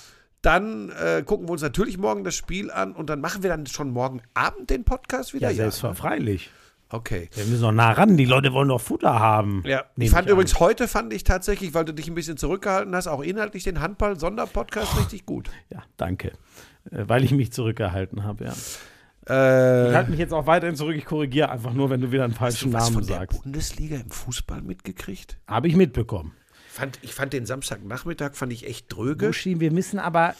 [0.42, 3.66] Dann äh, gucken wir uns natürlich morgen das Spiel an und dann machen wir dann
[3.66, 5.50] schon morgen Abend den Podcast wieder.
[5.50, 6.50] Ja, selbstverständlich.
[6.90, 7.28] Okay.
[7.34, 8.16] Wir müssen noch nah ran.
[8.16, 9.62] Die Leute wollen doch Futter haben.
[9.66, 10.32] Ja, ich fand an.
[10.32, 13.80] übrigens heute fand ich tatsächlich, weil du dich ein bisschen zurückgehalten hast, auch inhaltlich den
[13.80, 15.50] Handball-Sonderpodcast richtig gut.
[15.70, 16.32] Ja, danke.
[16.90, 18.52] Äh, Weil ich mich zurückgehalten habe, ja.
[18.52, 20.96] Ich Äh, halte mich jetzt auch weiterhin zurück.
[20.96, 23.42] Ich korrigiere einfach nur, wenn du wieder einen falschen Namen von der sagst.
[23.42, 25.36] Bundesliga im Fußball mitgekriegt?
[25.46, 26.32] Habe ich mitbekommen.
[26.70, 29.26] Fand, ich fand den Samstagnachmittag fand ich echt dröge.
[29.26, 30.34] Buschi, wir müssen aber,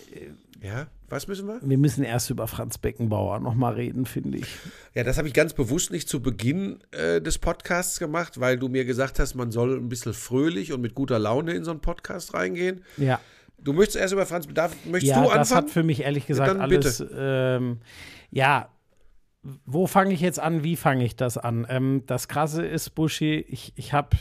[0.62, 1.58] Ja, was müssen wir?
[1.62, 4.46] wir müssen erst über Franz Beckenbauer noch mal reden, finde ich.
[4.94, 8.68] Ja, das habe ich ganz bewusst nicht zu Beginn äh, des Podcasts gemacht, weil du
[8.68, 11.80] mir gesagt hast, man soll ein bisschen fröhlich und mit guter Laune in so einen
[11.80, 12.82] Podcast reingehen.
[12.96, 13.20] Ja.
[13.60, 15.66] Du möchtest erst über Franz, darf, möchtest ja, du das anfangen?
[15.66, 17.04] hat für mich ehrlich gesagt dann alles.
[17.12, 17.78] Ähm,
[18.30, 18.68] ja,
[19.66, 20.62] wo fange ich jetzt an?
[20.64, 21.66] Wie fange ich das an?
[21.68, 24.16] Ähm, das Krasse ist, Buschi, ich, ich habe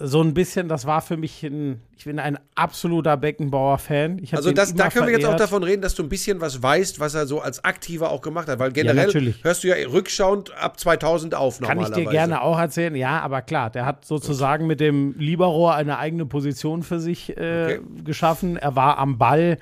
[0.00, 4.22] so ein bisschen, das war für mich ein, ich bin ein absoluter Beckenbauer-Fan.
[4.32, 5.40] Also das, da können wir jetzt auch verehrt.
[5.40, 8.48] davon reden, dass du ein bisschen was weißt, was er so als Aktiver auch gemacht
[8.48, 9.42] hat, weil generell natürlich.
[9.42, 13.42] hörst du ja rückschauend ab 2000 auf Kann ich dir gerne auch erzählen, ja, aber
[13.42, 17.80] klar, der hat sozusagen mit dem Libero eine eigene Position für sich äh, Okay.
[18.04, 18.56] geschaffen.
[18.56, 19.58] Er war am Ball.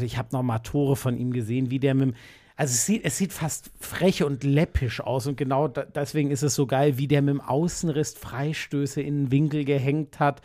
[0.00, 2.14] Ich habe noch mal Tore von ihm gesehen, wie der mit dem
[2.62, 6.44] Also es sieht, es sieht fast frech und läppisch aus und genau da, deswegen ist
[6.44, 10.42] es so geil, wie der mit dem Außenriss Freistöße in den Winkel gehängt hat,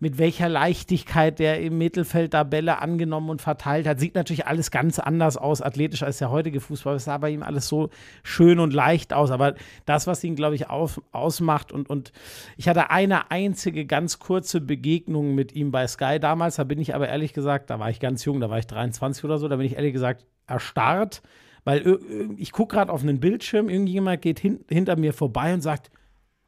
[0.00, 4.00] mit welcher Leichtigkeit der im Mittelfeld da Bälle angenommen und verteilt hat.
[4.00, 6.96] Sieht natürlich alles ganz anders aus, athletisch als der heutige Fußball.
[6.96, 7.90] Es sah bei ihm alles so
[8.24, 9.30] schön und leicht aus.
[9.30, 9.54] Aber
[9.84, 12.10] das, was ihn, glaube ich, auf, ausmacht und, und
[12.56, 16.56] ich hatte eine einzige ganz kurze Begegnung mit ihm bei Sky damals.
[16.56, 19.22] Da bin ich aber ehrlich gesagt, da war ich ganz jung, da war ich 23
[19.22, 21.22] oder so, da bin ich ehrlich gesagt erstarrt
[21.64, 21.98] weil
[22.36, 25.90] ich gucke gerade auf einen Bildschirm, irgendjemand geht hin, hinter mir vorbei und sagt,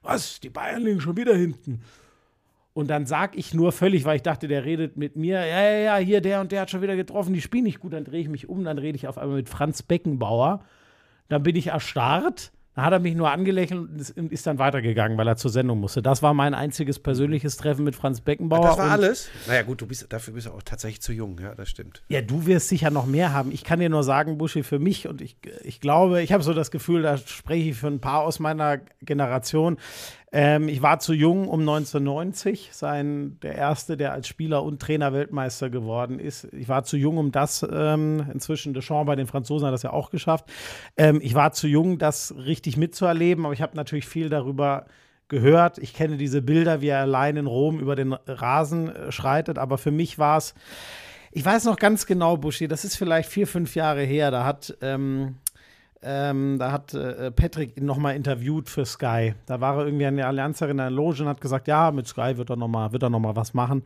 [0.03, 1.83] was, die Bayern liegen schon wieder hinten.
[2.75, 5.79] Und dann sag ich nur völlig, weil ich dachte, der redet mit mir, ja, ja,
[5.79, 8.20] ja, hier, der und der hat schon wieder getroffen, die spielen nicht gut, dann drehe
[8.20, 10.64] ich mich um, dann rede ich auf einmal mit Franz Beckenbauer.
[11.29, 13.80] Dann bin ich erstarrt, dann hat er mich nur angelächelt
[14.16, 16.00] und ist, dann weitergegangen, weil er zur Sendung musste.
[16.00, 18.66] Das war mein einziges persönliches Treffen mit Franz Beckenbauer.
[18.66, 19.28] Das war alles?
[19.46, 22.02] Naja, gut, du bist, dafür bist du auch tatsächlich zu jung, ja, das stimmt.
[22.08, 23.52] Ja, du wirst sicher noch mehr haben.
[23.52, 26.54] Ich kann dir nur sagen, Buschi, für mich und ich, ich glaube, ich habe so
[26.54, 29.76] das Gefühl, da spreche ich für ein paar aus meiner Generation.
[30.33, 35.12] Ähm, ich war zu jung, um 1990 sein, der Erste, der als Spieler und Trainer
[35.12, 36.45] Weltmeister geworden ist.
[36.53, 39.92] Ich war zu jung, um das, ähm, inzwischen Deschamps bei den Franzosen hat das ja
[39.92, 40.47] auch geschafft.
[40.97, 44.87] Ähm, ich war zu jung, das richtig mitzuerleben, aber ich habe natürlich viel darüber
[45.29, 45.79] gehört.
[45.79, 49.77] Ich kenne diese Bilder, wie er allein in Rom über den Rasen äh, schreitet, aber
[49.77, 50.55] für mich war es,
[51.31, 54.77] ich weiß noch ganz genau, Buschi, das ist vielleicht vier, fünf Jahre her, da hat,
[54.81, 55.37] ähm,
[56.03, 59.35] ähm, da hat äh, Patrick ihn nochmal interviewt für Sky.
[59.47, 62.09] Da war er irgendwie an der Allianzerin in der Loge und hat gesagt, ja, mit
[62.09, 63.85] Sky wird er nochmal noch was machen.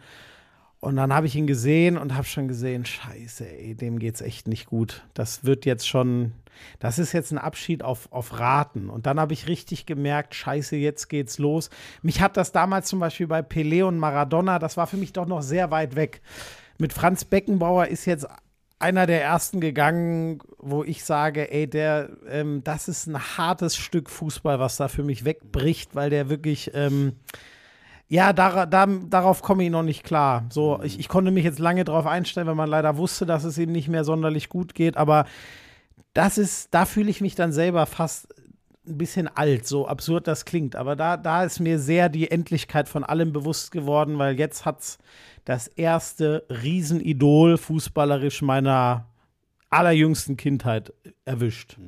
[0.81, 4.47] Und dann habe ich ihn gesehen und habe schon gesehen, scheiße, ey, dem geht's echt
[4.47, 5.05] nicht gut.
[5.15, 6.33] Das wird jetzt schon,
[6.79, 8.89] das ist jetzt ein Abschied auf, auf Raten.
[8.89, 11.71] Und dann habe ich richtig gemerkt, scheiße, jetzt geht's los.
[12.03, 15.27] Mich hat das damals zum Beispiel bei Pelé und Maradona, das war für mich doch
[15.27, 16.21] noch sehr weit weg.
[16.79, 18.27] Mit Franz Beckenbauer ist jetzt
[18.79, 24.11] einer der ersten gegangen, wo ich sage, ey, der, ähm, das ist ein hartes Stück
[24.11, 27.15] Fußball, was da für mich wegbricht, weil der wirklich, ähm,
[28.09, 30.45] ja, dar, dar, darauf komme ich noch nicht klar.
[30.51, 33.57] So, ich, ich konnte mich jetzt lange darauf einstellen, weil man leider wusste, dass es
[33.59, 35.25] ihm nicht mehr sonderlich gut geht, aber
[36.12, 38.29] das ist, da fühle ich mich dann selber fast
[38.87, 40.77] ein bisschen alt, so absurd das klingt.
[40.77, 44.99] Aber da, da ist mir sehr die Endlichkeit von allem bewusst geworden, weil jetzt hat's
[45.47, 49.09] das erste Riesenidol fußballerisch meiner
[49.71, 50.93] allerjüngsten Kindheit
[51.25, 51.79] erwischt.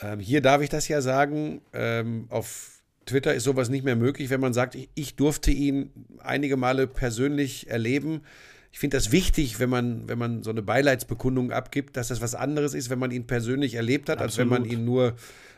[0.00, 1.60] Ähm, hier darf ich das ja sagen.
[1.72, 5.90] Ähm, auf Twitter ist sowas nicht mehr möglich, wenn man sagt, ich, ich durfte ihn
[6.20, 8.22] einige Male persönlich erleben.
[8.70, 12.36] Ich finde das wichtig, wenn man, wenn man so eine Beileidsbekundung abgibt, dass das was
[12.36, 14.80] anderes ist, wenn man ihn persönlich erlebt hat, als wenn man Absolut.
[14.80, 15.16] ihn nur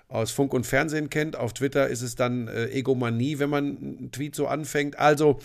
[0.09, 1.37] aus Funk und Fernsehen kennt.
[1.37, 4.99] Auf Twitter ist es dann äh, Egomanie, wenn man einen Tweet so anfängt.
[4.99, 5.39] Also,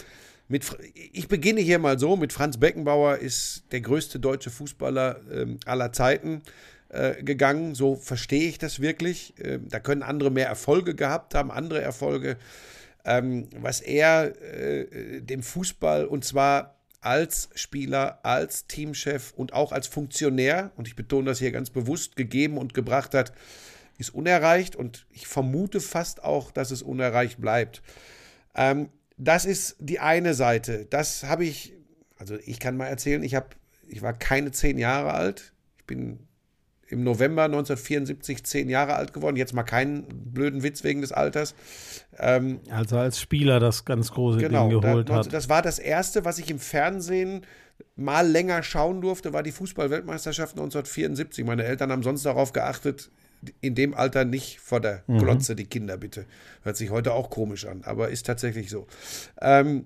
[0.48, 5.60] mit, ich beginne hier mal so: mit Franz Beckenbauer ist der größte deutsche Fußballer ähm,
[5.66, 6.42] aller Zeiten
[6.90, 7.76] äh, gegangen.
[7.76, 9.34] So verstehe ich das wirklich.
[9.40, 12.38] Ähm, da können andere mehr Erfolge gehabt haben, andere Erfolge.
[13.06, 19.88] Ähm, was er äh, dem Fußball und zwar als Spieler, als Teamchef und auch als
[19.88, 23.34] Funktionär, und ich betone das hier ganz bewusst, gegeben und gebracht hat,
[23.98, 27.82] ist unerreicht und ich vermute fast auch, dass es unerreicht bleibt.
[28.56, 30.86] Ähm, das ist die eine Seite.
[30.90, 31.74] Das habe ich,
[32.18, 33.48] also ich kann mal erzählen, ich habe,
[33.88, 35.54] ich war keine zehn Jahre alt.
[35.78, 36.28] Ich bin
[36.88, 39.36] im November 1974 zehn Jahre alt geworden.
[39.36, 41.56] Jetzt mal keinen blöden Witz wegen des Alters.
[42.20, 45.34] Ähm, Also als Spieler das ganz große genau, Ding geholt da, hat.
[45.34, 47.46] das war das erste, was ich im Fernsehen
[47.96, 51.44] mal länger schauen durfte, war die Fußball-Weltmeisterschaft 1974.
[51.46, 53.10] Meine Eltern haben sonst darauf geachtet,
[53.62, 55.20] in dem Alter nicht vor der Mhm.
[55.20, 56.26] Glotze die Kinder bitte.
[56.64, 58.88] Hört sich heute auch komisch an, aber ist tatsächlich so.
[59.42, 59.86] Ähm,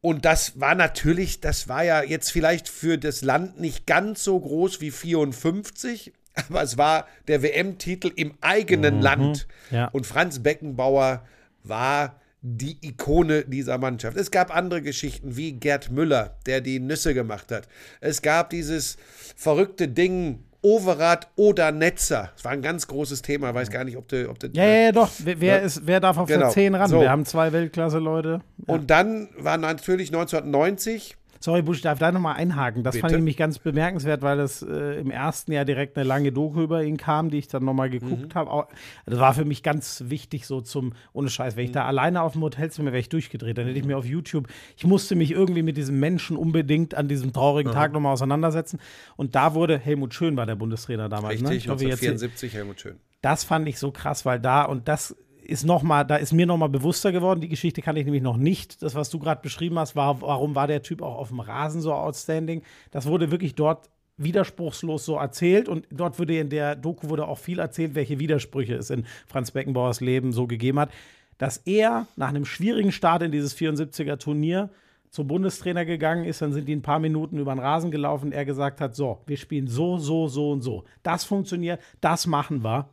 [0.00, 4.38] und das war natürlich, das war ja jetzt vielleicht für das Land nicht ganz so
[4.38, 6.12] groß wie 54,
[6.48, 9.46] aber es war der WM-Titel im eigenen Land.
[9.70, 9.76] Mhm.
[9.76, 9.88] ja.
[9.88, 11.24] Und Franz Beckenbauer
[11.62, 14.16] war die Ikone dieser Mannschaft.
[14.16, 17.68] Es gab andere Geschichten wie Gerd Müller, der die Nüsse gemacht hat.
[18.00, 18.96] Es gab dieses
[19.36, 22.30] verrückte Ding Overath oder Netzer.
[22.34, 23.48] Das war ein ganz großes Thema.
[23.50, 24.30] Ich weiß gar nicht, ob du.
[24.30, 25.10] Ob du Ja, ja, ja, doch.
[25.18, 25.56] Wer, Ja.
[25.56, 26.40] ist, wer darf auf Genau.
[26.42, 26.88] der 10 ran?
[26.88, 27.00] So.
[27.00, 28.40] Wir haben zwei Weltklasse-Leute.
[28.66, 32.84] Und dann war natürlich 1990 Sorry, Busch, ich darf da nochmal einhaken.
[32.84, 33.14] Das fand Bitte.
[33.14, 36.84] ich nämlich ganz bemerkenswert, weil das äh, im ersten Jahr direkt eine lange Doku über
[36.84, 38.38] ihn kam, die ich dann nochmal geguckt Mhm.
[38.38, 38.68] habe.
[39.06, 41.74] Das war für mich ganz wichtig, so zum, ohne Scheiß, wenn ich Mhm.
[41.74, 44.84] da alleine auf dem Hotelzimmer wäre ich durchgedreht, dann hätte ich mir auf YouTube, ich
[44.86, 48.78] musste mich irgendwie mit diesem Menschen unbedingt an diesem traurigen Tag nochmal auseinandersetzen.
[49.16, 51.48] Und da wurde, Helmut Schön war der Bundestrainer damals, ne?
[51.48, 53.00] Richtig, Ich hoffe, jetzt- 1974 Helmut Schön.
[53.20, 56.46] das fand ich so krass, weil da und das ist noch mal, da ist mir
[56.46, 57.40] noch mal bewusster geworden.
[57.40, 58.82] Die Geschichte kann ich nämlich noch nicht.
[58.82, 61.80] Das, was du gerade beschrieben hast, war, warum war der Typ auch auf dem Rasen
[61.80, 62.62] so outstanding?
[62.90, 67.38] Das wurde wirklich dort widerspruchslos so erzählt und dort wurde in der Doku wurde auch
[67.38, 70.90] viel erzählt, welche Widersprüche es in Franz Beckenbauers Leben so gegeben hat,
[71.38, 74.70] dass er nach einem schwierigen Start in dieses 74er Turnier
[75.10, 78.46] zum Bundestrainer gegangen ist, dann sind die ein paar Minuten über den Rasen gelaufen er
[78.46, 80.84] gesagt hat, so, wir spielen so, so, so und so.
[81.02, 82.88] Das funktioniert, das machen wir.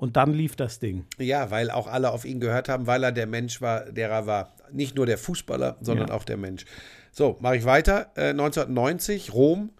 [0.00, 1.06] Und dann lief das Ding.
[1.18, 4.26] Ja, weil auch alle auf ihn gehört haben, weil er der Mensch war, der er
[4.26, 4.54] war.
[4.70, 6.14] Nicht nur der Fußballer, sondern Ja.
[6.14, 6.64] auch der Mensch.
[7.10, 8.12] So, mache ich weiter.
[8.14, 9.70] Äh, 1990, Rom.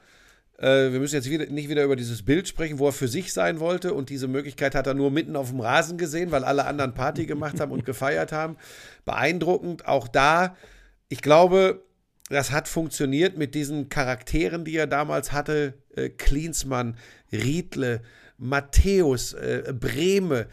[0.59, 3.33] Äh, wir müssen jetzt wieder, nicht wieder über dieses Bild sprechen, wo er für sich
[3.33, 3.94] sein wollte.
[3.94, 7.24] Und diese Möglichkeit hat er nur mitten auf dem Rasen gesehen, weil alle anderen Party
[7.24, 8.57] gemacht haben und gefeiert haben.
[9.04, 9.87] Beeindruckend.
[9.87, 10.57] Auch da,
[11.09, 11.85] ich glaube,
[12.28, 15.74] das hat funktioniert mit diesen Charakteren, die er damals hatte.
[15.94, 16.96] Äh, Klinsmann,
[17.31, 18.02] Riedle,
[18.38, 20.46] Matthäus, äh, Brehme,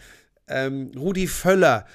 [0.47, 1.85] ähm, Rudi Völler.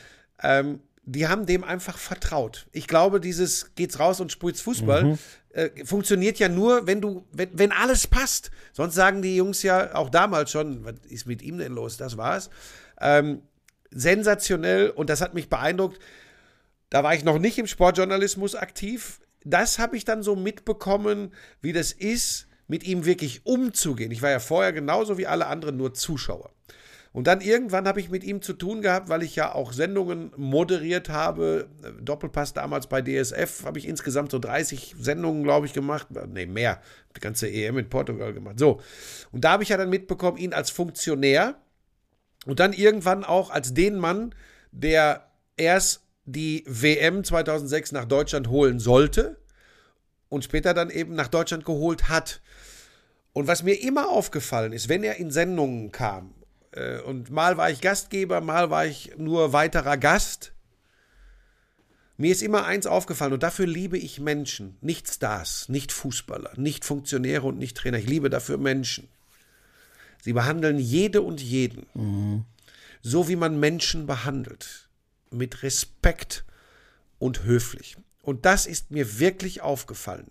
[0.42, 2.66] Ähm, die haben dem einfach vertraut.
[2.72, 5.18] Ich glaube, dieses geht's raus und spielt's Fußball
[5.52, 8.50] äh, funktioniert ja nur, wenn du, wenn, wenn alles passt.
[8.72, 11.96] Sonst sagen die Jungs ja auch damals schon, was ist mit ihm denn los?
[11.96, 12.50] Das war's.
[13.00, 13.42] Ähm,
[13.90, 15.98] sensationell und das hat mich beeindruckt.
[16.88, 19.20] Da war ich noch nicht im Sportjournalismus aktiv.
[19.44, 24.12] Das habe ich dann so mitbekommen, wie das ist, mit ihm wirklich umzugehen.
[24.12, 26.50] Ich war ja vorher genauso wie alle anderen nur Zuschauer.
[27.12, 30.30] Und dann irgendwann habe ich mit ihm zu tun gehabt, weil ich ja auch Sendungen
[30.36, 31.68] moderiert habe.
[32.00, 36.06] Doppelpass damals bei DSF habe ich insgesamt so 30 Sendungen, glaube ich, gemacht.
[36.28, 36.80] Nee, mehr.
[37.16, 38.60] Die ganze EM in Portugal gemacht.
[38.60, 38.80] So.
[39.32, 41.56] Und da habe ich ja dann mitbekommen, ihn als Funktionär
[42.46, 44.32] und dann irgendwann auch als den Mann,
[44.70, 49.40] der erst die WM 2006 nach Deutschland holen sollte
[50.28, 52.40] und später dann eben nach Deutschland geholt hat.
[53.32, 56.34] Und was mir immer aufgefallen ist, wenn er in Sendungen kam,
[56.72, 60.52] äh, und mal war ich Gastgeber, mal war ich nur weiterer Gast,
[62.16, 66.84] mir ist immer eins aufgefallen und dafür liebe ich Menschen, nicht Stars, nicht Fußballer, nicht
[66.84, 67.96] Funktionäre und nicht Trainer.
[67.96, 69.08] Ich liebe dafür Menschen.
[70.22, 71.86] Sie behandeln jede und jeden
[73.02, 74.88] so, wie man Menschen behandelt,
[75.30, 76.44] mit Respekt
[77.18, 77.96] und höflich.
[78.22, 80.30] Und das ist mir wirklich aufgefallen.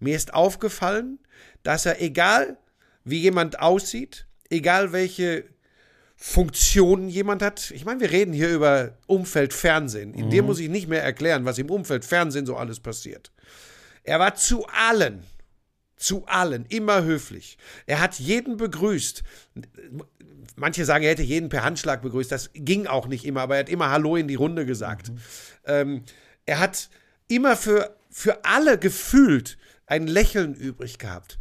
[0.00, 1.18] Mir ist aufgefallen,
[1.66, 2.56] dass er, egal
[3.04, 5.44] wie jemand aussieht, egal welche
[6.14, 10.14] Funktionen jemand hat, ich meine, wir reden hier über Umfeld Fernsehen.
[10.14, 13.32] In dir muss ich nicht mehr erklären, was im Umfeld Fernsehen so alles passiert.
[14.04, 15.24] Er war zu allen,
[15.96, 17.58] zu allen immer höflich.
[17.86, 19.24] Er hat jeden begrüßt.
[20.54, 22.30] Manche sagen, er hätte jeden per Handschlag begrüßt.
[22.30, 25.10] Das ging auch nicht immer, aber er hat immer Hallo in die Runde gesagt.
[25.64, 26.04] Ähm,
[26.46, 26.88] er hat
[27.26, 31.38] immer für, für alle gefühlt ein Lächeln übrig gehabt.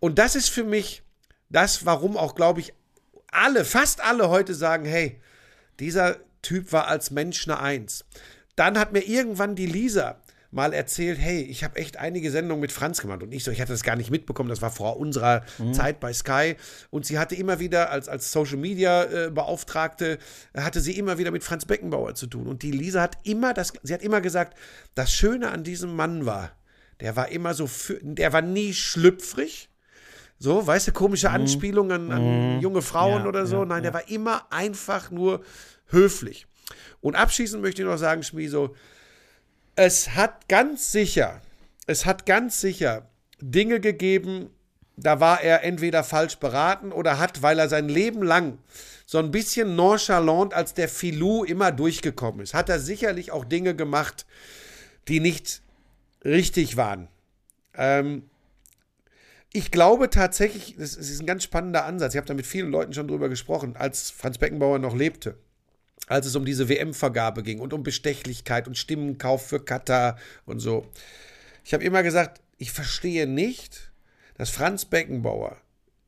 [0.00, 1.02] Und das ist für mich
[1.48, 2.74] das, warum auch, glaube ich,
[3.28, 5.20] alle, fast alle heute sagen, hey,
[5.80, 8.04] dieser Typ war als Mensch eine Eins.
[8.56, 10.20] Dann hat mir irgendwann die Lisa
[10.54, 13.24] mal erzählt, hey, ich habe echt einige Sendungen mit Franz gemacht.
[13.24, 16.12] Und ich so, ich hatte das gar nicht mitbekommen, das war vor unserer Zeit bei
[16.12, 16.54] Sky.
[16.90, 20.18] Und sie hatte immer wieder, als, als Social Media äh, Beauftragte,
[20.56, 22.46] hatte sie immer wieder mit Franz Beckenbauer zu tun.
[22.46, 24.56] Und die Lisa hat immer das, sie hat immer gesagt,
[24.94, 26.52] das Schöne an diesem Mann war,
[27.00, 29.68] der war immer so, für, der war nie schlüpfrig.
[30.38, 33.58] So, weißt du, komische Anspielungen an junge Frauen Ja, oder so.
[33.58, 35.42] ja, Nein, der war immer einfach nur
[35.86, 36.46] höflich.
[37.00, 38.74] Und abschließend möchte ich noch sagen, Schmieso,
[39.76, 41.40] es hat ganz sicher,
[41.86, 43.08] es hat ganz sicher
[43.40, 44.50] Dinge gegeben,
[44.96, 48.58] da war er entweder falsch beraten oder hat, weil er sein Leben lang
[49.06, 53.74] so ein bisschen nonchalant als der Filou immer durchgekommen ist, hat er sicherlich auch Dinge
[53.74, 54.24] gemacht,
[55.08, 55.62] die nicht
[56.24, 57.08] richtig waren.
[57.74, 58.28] Ähm,
[59.52, 62.14] ich glaube tatsächlich, das ist ein ganz spannender Ansatz.
[62.14, 65.36] Ich habe da mit vielen Leuten schon drüber gesprochen, als Franz Beckenbauer noch lebte.
[66.06, 70.86] Als es um diese WM-Vergabe ging und um Bestechlichkeit und Stimmenkauf für Katar und so.
[71.64, 73.92] Ich habe immer gesagt, ich verstehe nicht,
[74.36, 75.56] dass Franz Beckenbauer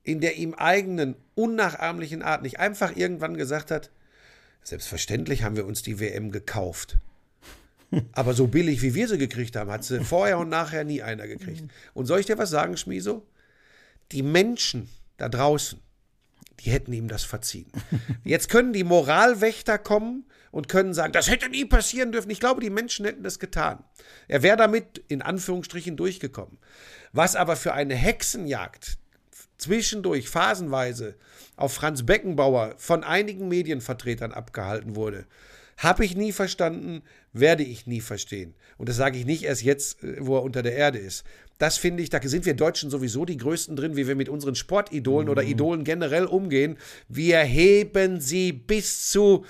[0.07, 3.91] in der ihm eigenen, unnachahmlichen Art nicht einfach irgendwann gesagt hat,
[4.63, 6.99] selbstverständlich haben wir uns die WM gekauft.
[8.13, 11.27] Aber so billig, wie wir sie gekriegt haben, hat sie vorher und nachher nie einer
[11.27, 11.65] gekriegt.
[11.95, 13.27] Und soll ich dir was sagen, Schmieso?
[14.13, 15.81] Die Menschen da draußen,
[16.61, 17.71] die hätten ihm das verziehen.
[18.25, 22.31] Jetzt können die Moralwächter kommen und können sagen, das hätte nie passieren dürfen.
[22.31, 23.83] Ich glaube, die Menschen hätten das getan.
[24.29, 26.59] Er wäre damit in Anführungsstrichen durchgekommen.
[27.13, 28.99] Was aber für eine Hexenjagd
[29.59, 31.17] zwischendurch phasenweise
[31.57, 35.27] auf Franz Beckenbauer von einigen Medienvertretern abgehalten wurde,
[35.77, 37.03] habe ich nie verstanden,
[37.33, 38.55] werde ich nie verstehen.
[38.79, 41.25] Und das sage ich nicht erst jetzt, äh, wo er unter der Erde ist.
[41.59, 44.55] Das finde ich, da sind wir Deutschen sowieso die Größten drin, wie wir mit unseren
[44.55, 46.77] Sportidolen oder Idolen generell umgehen.
[47.09, 49.45] Wir heben sie bis zu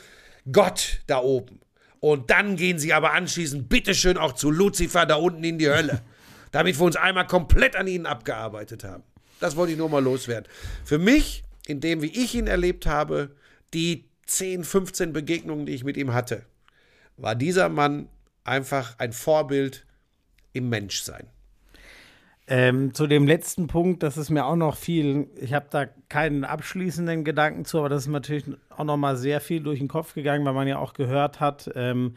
[0.51, 1.61] Gott da oben.
[1.99, 6.03] Und dann gehen sie aber anschließend bitteschön auch zu Luzifer da unten in die Hölle.
[6.57, 9.03] damit wir uns einmal komplett an ihnen abgearbeitet haben.
[9.41, 10.51] Das wollte ich nur mal loswerden.
[10.87, 13.37] Für mich, in dem, wie ich ihn erlebt habe,
[13.75, 16.43] die 10, 15 Begegnungen, die ich mit ihm hatte,
[17.17, 18.09] war dieser Mann
[18.45, 19.87] einfach ein Vorbild
[20.53, 21.29] im Menschsein.
[22.49, 26.45] Ähm, zu dem letzten Punkt, das ist mir auch noch viel, ich habe da keinen
[26.45, 30.15] abschließenden Gedanken zu, aber das ist natürlich auch noch mal sehr viel durch den Kopf
[30.15, 32.15] gegangen, weil man ja auch gehört hat, ähm,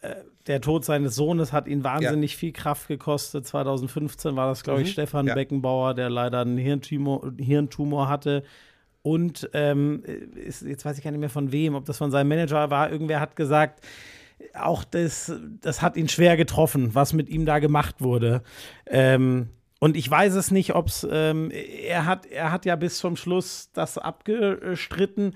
[0.00, 0.14] äh,
[0.46, 3.46] der Tod seines Sohnes hat ihn wahnsinnig viel Kraft gekostet.
[3.46, 4.92] 2015 war das, glaube ich, Mhm.
[4.92, 5.34] Stefan Ja.
[5.34, 8.44] Beckenbauer, der leider einen Hirntumor, Hirntumor hatte.
[9.02, 10.02] Und ähm,
[10.34, 12.90] ist, jetzt weiß ich gar nicht mehr von wem, ob das von seinem Manager war.
[12.90, 13.86] Irgendwer hat gesagt,
[14.54, 18.42] auch das, das hat ihn schwer getroffen, was mit ihm da gemacht wurde.
[18.86, 19.48] Ähm,
[19.80, 23.16] und ich weiß es nicht, ob es, ähm, er, hat, er hat ja bis zum
[23.16, 25.34] Schluss das abgestritten.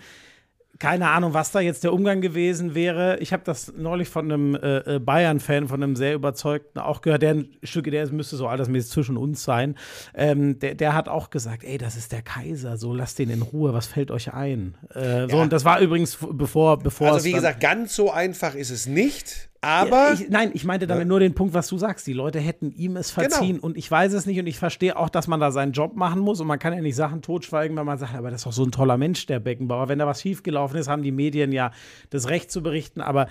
[0.83, 3.17] Keine Ahnung, was da jetzt der Umgang gewesen wäre.
[3.21, 7.23] Ich habe das neulich von einem äh, äh, Bayern-Fan, von einem sehr überzeugten auch gehört,
[7.23, 9.77] der ein Stück, der müsste so altersmäßig zwischen uns sein.
[10.13, 13.43] Ähm, der, der hat auch gesagt, ey, das ist der Kaiser, so lasst den in
[13.43, 14.75] Ruhe, was fällt euch ein?
[14.93, 15.43] Äh, So, Ja.
[15.45, 19.51] und das war übrigens bevor, bevor Also wie gesagt, ganz so einfach ist es nicht,
[19.65, 22.07] aber ich, nein, ich meinte damit nur den Punkt, was du sagst.
[22.09, 23.67] Die Leute hätten ihm es verziehen Genau.
[23.67, 26.21] und ich weiß es nicht und ich verstehe auch, dass man da seinen Job machen
[26.21, 28.53] muss und man kann ja nicht Sachen totschweigen, wenn man sagt, aber das ist doch
[28.53, 29.89] so ein toller Mensch, der Beckenbauer.
[29.89, 31.71] Wenn da was schiefgelaufen ist, haben die Medien ja
[32.11, 33.01] das Recht zu berichten.
[33.01, 33.29] Aber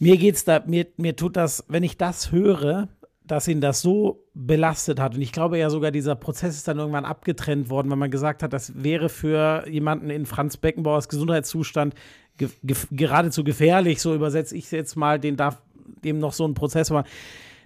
[0.00, 2.88] mir geht's da, mir, mir tut das, wenn ich das höre,
[3.24, 5.14] dass ihn das so belastet hat.
[5.14, 8.42] Und ich glaube ja sogar, dieser Prozess ist dann irgendwann abgetrennt worden, weil man gesagt
[8.42, 11.94] hat, das wäre für jemanden in Franz Beckenbauers Gesundheitszustand
[12.38, 15.60] ge ge geradezu gefährlich, so übersetze ich es jetzt mal, den darf
[16.04, 17.08] dem noch so ein Prozess machen.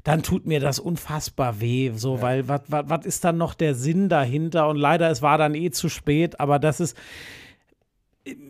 [0.04, 4.68] Dann tut mir das unfassbar weh, so, weil was ist dann noch der Sinn dahinter?
[4.68, 6.96] Und leider, es war dann eh zu spät, aber das ist,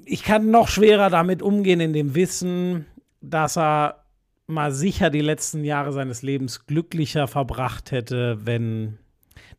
[0.04, 2.86] ich kann noch schwerer damit umgehen in dem Wissen,
[3.20, 4.04] dass er
[4.46, 8.98] mal sicher die letzten Jahre seines Lebens glücklicher verbracht hätte, wenn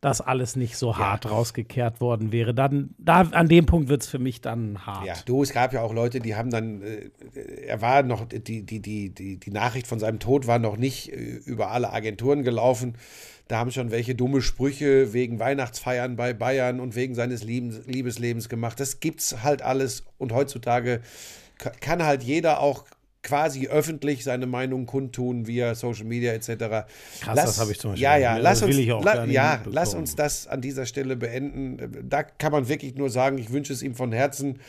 [0.04, 2.52] das alles nicht so hart rausgekehrt worden wäre.
[2.54, 5.06] Dann, da, an dem Punkt wird es für mich dann hart.
[5.06, 7.10] Ja, du, es gab ja auch Leute, die haben dann, äh,
[7.66, 11.10] er war noch, die, die, die, die, die Nachricht von seinem Tod war noch nicht
[11.12, 12.96] äh, über alle Agenturen gelaufen.
[13.48, 18.48] Da haben schon welche dumme Sprüche wegen Weihnachtsfeiern bei Bayern und wegen seines Liebens, Liebeslebens
[18.48, 18.80] gemacht.
[18.80, 21.00] Das gibt's halt alles und heutzutage
[21.58, 22.84] ka- kann halt jeder auch
[23.24, 26.46] quasi öffentlich seine Meinung kundtun via Social Media etc.
[27.20, 30.46] Krass, das habe ich zum Beispiel Ja, ja, lass uns, la, ja, lass uns das
[30.46, 32.06] an dieser Stelle beenden.
[32.08, 34.60] Da kann man wirklich nur sagen, ich wünsche es ihm von Herzen.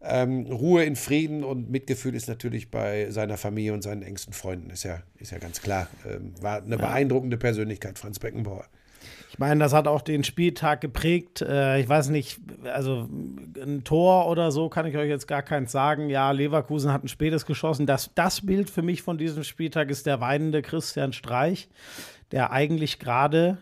[0.00, 4.70] Ähm, Ruhe in Frieden und Mitgefühl ist natürlich bei seiner Familie und seinen engsten Freunden,
[4.70, 5.88] ist ja, ist ja ganz klar.
[6.08, 8.64] Ähm, war eine beeindruckende Persönlichkeit, Franz Beckenbauer.
[9.30, 11.42] Ich meine, das hat auch den Spieltag geprägt.
[11.42, 13.08] Äh, ich weiß nicht, also
[13.62, 16.08] ein Tor oder so kann ich euch jetzt gar keins sagen.
[16.08, 17.86] Ja, Leverkusen hat ein spätes geschossen.
[17.86, 21.68] Das, das Bild für mich von diesem Spieltag ist der weinende Christian Streich,
[22.32, 23.58] der eigentlich gerade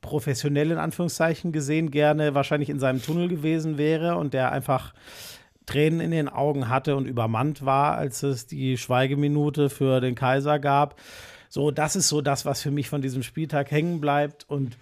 [0.00, 4.92] professionell in Anführungszeichen gesehen gerne wahrscheinlich in seinem Tunnel gewesen wäre und der einfach
[5.66, 10.58] Tränen in den Augen hatte und übermannt war, als es die Schweigeminute für den Kaiser
[10.58, 11.00] gab.
[11.54, 14.44] So, das ist so das, was für mich von diesem Spieltag hängen bleibt.
[14.50, 14.76] Und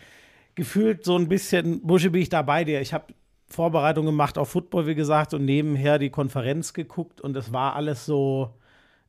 [0.55, 2.81] gefühlt so ein bisschen, Busche, bin ich da bei dir.
[2.81, 3.13] Ich habe
[3.47, 8.07] Vorbereitung gemacht auf Football, wie gesagt, und nebenher die Konferenz geguckt und es war alles
[8.07, 8.55] so,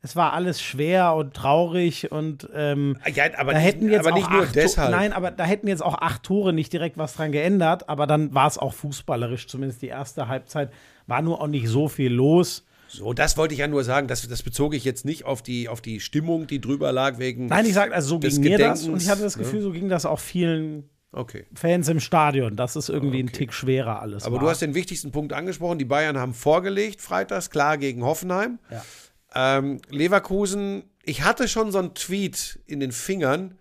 [0.02, 4.18] es war alles schwer und traurig und ähm, Ja, aber da nicht, hätten jetzt aber
[4.18, 4.92] auch acht deshalb.
[4.92, 8.34] Nein, aber da hätten jetzt auch acht Tore nicht direkt was dran geändert, aber dann
[8.34, 10.70] war es auch fußballerisch, zumindest die erste Halbzeit,
[11.08, 12.66] war nur auch nicht so viel los.
[12.94, 14.08] So, das wollte ich ja nur sagen.
[14.08, 17.48] Das, das bezog ich jetzt nicht auf die, auf die Stimmung, die drüber lag wegen.
[17.48, 19.44] Nein, ich sag, also so ging mir das und ich hatte das ne?
[19.44, 21.46] Gefühl, so ging das auch vielen Okay.
[21.54, 22.56] Fans im Stadion.
[22.56, 24.24] Das ist irgendwie ein Tick schwerer alles.
[24.24, 24.44] Aber war.
[24.44, 25.78] du hast den wichtigsten Punkt angesprochen.
[25.78, 28.58] Die Bayern haben vorgelegt, freitags, klar gegen Hoffenheim.
[28.72, 28.84] Ja.
[29.36, 33.60] Ähm, Leverkusen, ich hatte schon so einen Tweet in den Fingern.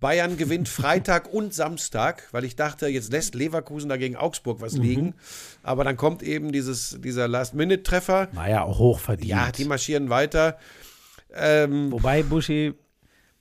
[0.00, 4.62] Bayern gewinnt Freitag und Samstag, weil ich dachte, jetzt lässt Leverkusen da gegen Augsburg Mhm.
[4.62, 5.14] was liegen.
[5.62, 8.28] Aber dann kommt eben dieses, dieser Last-Minute-Treffer.
[8.32, 9.28] Naja, auch hochverdient.
[9.30, 10.56] Ja, die marschieren weiter.
[11.34, 12.74] Ähm, Wobei, Buschi,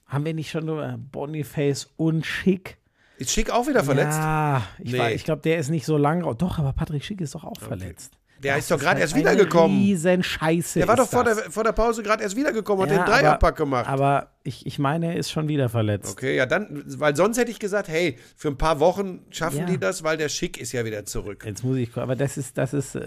[0.08, 2.78] haben wir nicht schon nur Boniface und Schick?
[3.20, 4.18] ist Schick auch wieder verletzt?
[4.18, 5.00] Ja, ich, Nee.
[5.00, 6.22] war- ich glaube, der ist nicht so lang.
[6.38, 8.14] Doch, aber Patrick Schick ist doch auch verletzt.
[8.44, 9.78] Der Das ist doch gerade halt erst wiedergekommen.
[9.80, 10.80] Riesen Scheiße.
[10.80, 13.44] Der war doch vor der, vor der Pause gerade erst wiedergekommen und Ja, den Dreierpack
[13.44, 13.88] aber, gemacht.
[13.88, 16.12] Aber ich, ich meine, er ist schon wieder verletzt.
[16.12, 19.66] Okay, ja, dann, weil sonst hätte ich gesagt, hey, für ein paar Wochen schaffen Ja.
[19.66, 21.44] die das, weil der Schick ist ja wieder zurück.
[21.46, 23.00] Jetzt muss ich, aber das ist, das ist, äh,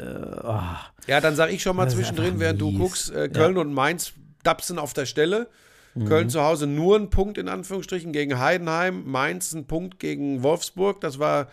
[0.43, 0.59] oh.
[1.07, 2.79] Ja, dann sage ich schon mal Das zwischendrin, während du mies.
[2.81, 4.13] guckst, äh, Köln und Mainz
[4.43, 5.49] dapsen auf der Stelle.
[6.07, 6.31] Köln Mhm.
[6.31, 11.01] zu Hause nur ein Punkt in Anführungsstrichen gegen Heidenheim, Mainz ein Punkt gegen Wolfsburg.
[11.01, 11.49] Das war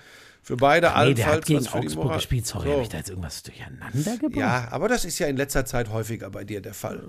[0.48, 2.48] für beide Nee, der allenfalls hat gegen Augsburg gespielt.
[2.48, 2.72] Sorry, So.
[2.72, 4.36] habe ich da jetzt irgendwas durcheinander gebracht?
[4.36, 7.02] Ja, aber das ist ja in letzter Zeit häufiger bei dir der Fall.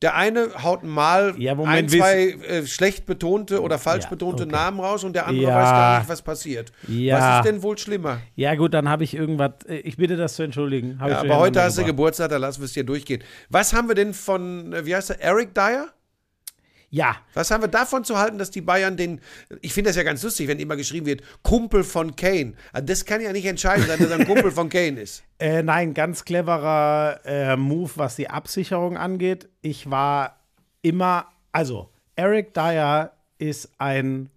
[0.00, 4.52] Der eine haut mal Ja, ein, zwei äh, schlecht betonte oder falsch Ja, betonte okay.
[4.52, 5.54] Namen raus und der andere Ja.
[5.56, 6.72] weiß gar nicht, was passiert.
[6.88, 8.22] Was ist denn wohl schlimmer?
[8.34, 9.52] Ja, gut, dann habe ich irgendwas.
[9.68, 10.96] äh, Ich bitte das zu entschuldigen.
[11.00, 11.84] Aber heute hast du.
[11.84, 13.22] Geburtstag, da lassen wir es dir durchgehen.
[13.50, 15.88] Was haben wir denn von, äh, wie heißt er, Eric Dyer?
[16.92, 19.20] Ja, Was haben wir davon zu halten, dass die Bayern den,
[19.60, 22.54] ich finde das ja ganz lustig, wenn immer geschrieben wird, Kumpel von Kane.
[22.72, 25.22] Also das kann ja nicht entscheidend sein, dass er ein Kumpel von Kane ist.
[25.40, 29.48] Äh, nein, ganz cleverer äh, Move, was die Absicherung angeht.
[29.62, 30.38] Ich war
[30.82, 34.28] immer, also Eric Dyer ist ein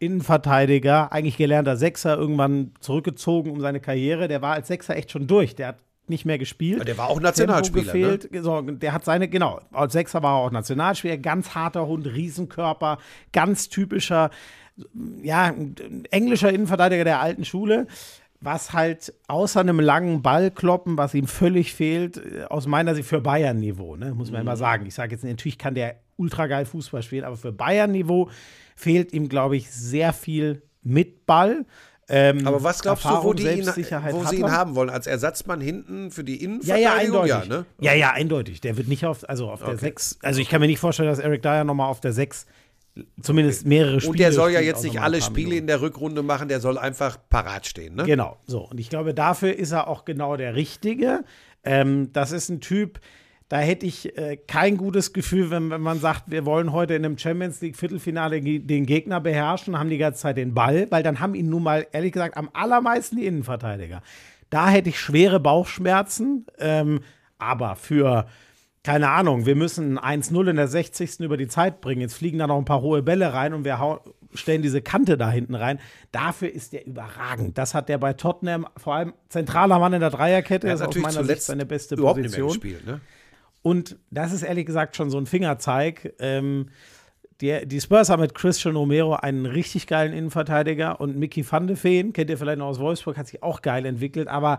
[0.00, 4.26] Innenverteidiger, eigentlich gelernter Sechser, irgendwann zurückgezogen um seine Karriere.
[4.26, 5.54] Der war als Sechser echt schon durch.
[5.54, 5.78] Der hat
[6.10, 6.76] nicht mehr gespielt.
[6.76, 7.94] Aber der war auch Nationalspieler.
[7.94, 8.18] Ne?
[8.18, 8.44] gefehlt.
[8.44, 12.98] So, der hat seine, genau, als Sechser war er auch Nationalspieler, ganz harter Hund, Riesenkörper,
[13.32, 14.30] ganz typischer,
[15.22, 15.54] ja,
[16.10, 17.86] englischer Innenverteidiger der alten Schule.
[18.40, 23.20] Was halt außer einem langen Ballkloppen, was ihm völlig fehlt, äh, aus meiner Sicht für
[23.20, 24.86] Bayern-Niveau, ne, muss man immer sagen.
[24.86, 28.30] Ich sage jetzt, natürlich kann der ultra geil Fußball spielen, aber für Bayern-Niveau
[28.76, 31.66] fehlt ihm, glaube ich, sehr viel mit Ball.
[32.10, 34.88] Ähm, Aber was glaubst du, wo, Erfahrung, die ihn, wo sie ihn haben wollen?
[34.88, 37.26] Als Ersatzmann hinten für die Ja, Innenverteidigung?
[37.26, 37.48] ja, eindeutig.
[37.50, 37.66] ne?
[37.80, 38.60] Ja, ja, eindeutig.
[38.62, 40.18] Der wird nicht auf, also auf der 6.
[40.22, 42.46] Also ich kann mir nicht vorstellen, dass Eric Dyer nochmal auf der 6
[43.22, 46.48] zumindest mehrere Spiele Und der soll ja jetzt nicht alle Spiele in der Rückrunde machen,
[46.48, 47.94] der soll einfach parat stehen.
[47.94, 48.04] Ne?
[48.04, 48.62] Genau, so.
[48.68, 51.24] Und ich glaube, dafür ist er auch genau der Richtige.
[51.62, 53.00] Ähm, das ist ein Typ,
[53.48, 57.04] da hätte ich äh, kein gutes Gefühl, wenn, wenn man sagt, wir wollen heute in
[57.04, 61.20] einem Champions League Viertelfinale den Gegner beherrschen, haben die ganze Zeit den Ball, weil dann
[61.20, 64.02] haben ihn nun mal, ehrlich gesagt, am allermeisten die Innenverteidiger.
[64.50, 67.00] Da hätte ich schwere Bauchschmerzen, ähm,
[67.38, 68.26] aber für,
[68.82, 71.20] keine Ahnung, wir müssen 1-0 in der 60.
[71.20, 72.00] über die Zeit bringen.
[72.00, 74.00] Jetzt fliegen da noch ein paar hohe Bälle rein und wir hau-
[74.34, 75.78] stellen diese Kante da hinten rein.
[76.12, 77.56] Dafür ist der überragend.
[77.56, 80.94] Das hat der bei Tottenham, vor allem zentraler Mann in der Dreierkette, Er ist aus
[80.96, 82.72] meiner Sicht zuletzt seine beste überhaupt nicht mehr Position.
[82.72, 82.86] gespielt.
[82.86, 83.00] Ne?
[83.62, 86.14] Und das ist ehrlich gesagt schon so ein Fingerzeig.
[86.18, 86.66] Ähm,
[87.40, 91.76] die, die Spurs haben mit Christian Romero einen richtig geilen Innenverteidiger und Mickey van de
[91.80, 94.58] Veen, kennt ihr vielleicht noch aus Wolfsburg, hat sich auch geil entwickelt, aber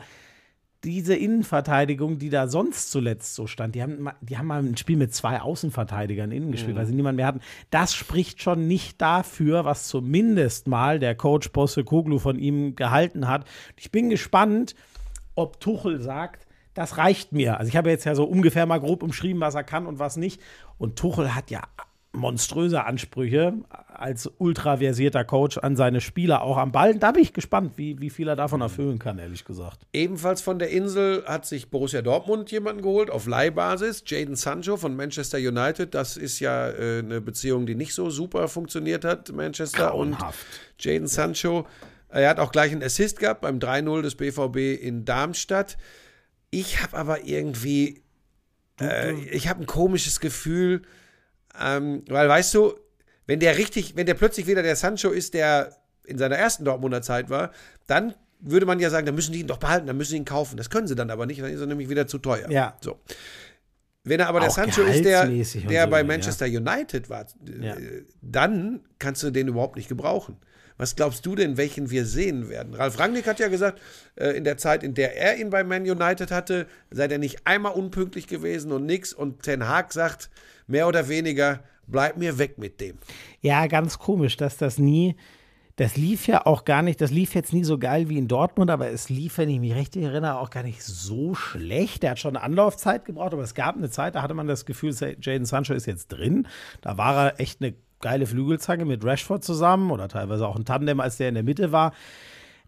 [0.86, 4.96] diese Innenverteidigung, die da sonst zuletzt so stand, die haben, die haben mal ein Spiel
[4.96, 7.42] mit zwei Außenverteidigern innen gespielt, weil sie niemand mehr hatten.
[7.70, 13.28] Das spricht schon nicht dafür, was zumindest mal der Coach Bosse Koglu von ihm gehalten
[13.28, 13.46] hat.
[13.76, 14.74] Ich bin gespannt,
[15.36, 16.48] ob Tuchel sagt,
[16.80, 17.60] das reicht mir.
[17.60, 20.16] Also ich habe jetzt ja so ungefähr mal grob umschrieben, was er kann und was
[20.16, 20.42] nicht.
[20.78, 21.64] Und Tuchel hat ja
[22.14, 23.54] monströse Ansprüche
[23.94, 26.96] als ultraversierter Coach an seine Spieler, auch am Ball.
[26.96, 29.88] Da bin ich gespannt, wie, wie viel er davon erfüllen kann, ehrlich gesagt.
[29.92, 34.04] Ebenfalls von der Insel hat sich Borussia Dortmund jemanden geholt, auf Leihbasis.
[34.08, 35.94] Jaden Sancho von Manchester United.
[35.94, 40.46] Das ist ja äh, eine Beziehung, die nicht so super funktioniert hat, Manchester Grauenhaft.
[40.78, 41.68] und Jaden Sancho.
[42.08, 45.78] Er hat auch gleich einen Assist gehabt beim 3-0 des BVB in Darmstadt.
[46.52, 48.02] Ich habe aber irgendwie,
[48.82, 50.82] äh, ich habe ein komisches Gefühl,
[51.60, 52.74] ähm, weil weißt du,
[53.28, 55.76] wenn der richtig, wenn der plötzlich wieder der Sancho ist, der
[56.06, 57.52] in seiner ersten Dortmunder Zeit war,
[57.86, 60.26] dann würde man ja sagen, dann müssen die ihn doch behalten, dann müssen sie ihn
[60.26, 60.58] kaufen.
[60.58, 62.50] Das können sie dann aber nicht, dann ist er nämlich wieder zu teuer.
[62.50, 62.78] Ja.
[62.82, 63.00] So.
[64.04, 66.04] Wenn er aber der Auch Sancho ist, der, der so, bei ja.
[66.04, 67.76] Manchester United war, äh, Ja.
[68.22, 70.38] dann kannst du den überhaupt nicht gebrauchen.
[70.80, 72.74] Was glaubst du denn, welchen wir sehen werden?
[72.74, 73.82] Ralf Rangnick hat ja gesagt,
[74.16, 77.46] äh, in der Zeit, in der er ihn bei Man United hatte, sei der nicht
[77.46, 79.12] einmal unpünktlich gewesen und nix.
[79.12, 80.30] Und Ten Hag sagt,
[80.68, 82.98] mehr oder weniger, bleib mir weg mit dem.
[83.42, 85.18] Ja, ganz komisch, dass das nie,
[85.76, 88.72] das lief ja auch gar nicht, das lief jetzt nie so geil wie in Dortmund,
[88.72, 92.04] aber es lief, wenn ich mich richtig erinnere, auch gar nicht so schlecht.
[92.04, 94.96] Der hat schon Anlaufzeit gebraucht, aber es gab eine Zeit, da hatte man das Gefühl,
[95.20, 96.48] Jaden Sancho ist jetzt drin.
[96.80, 101.00] Da war er echt eine geile Flügelzange mit Rashford zusammen oder teilweise auch ein Tandem,
[101.00, 101.94] als der in der Mitte war.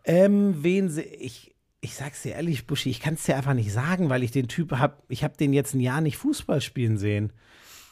[0.03, 3.71] Ähm, wen sie, ich, ich sag's dir ehrlich, Buschi, ich kann es dir einfach nicht
[3.71, 6.97] sagen, weil ich den Typ hab, ich habe den jetzt ein Jahr nicht Fußball spielen
[6.97, 7.31] sehen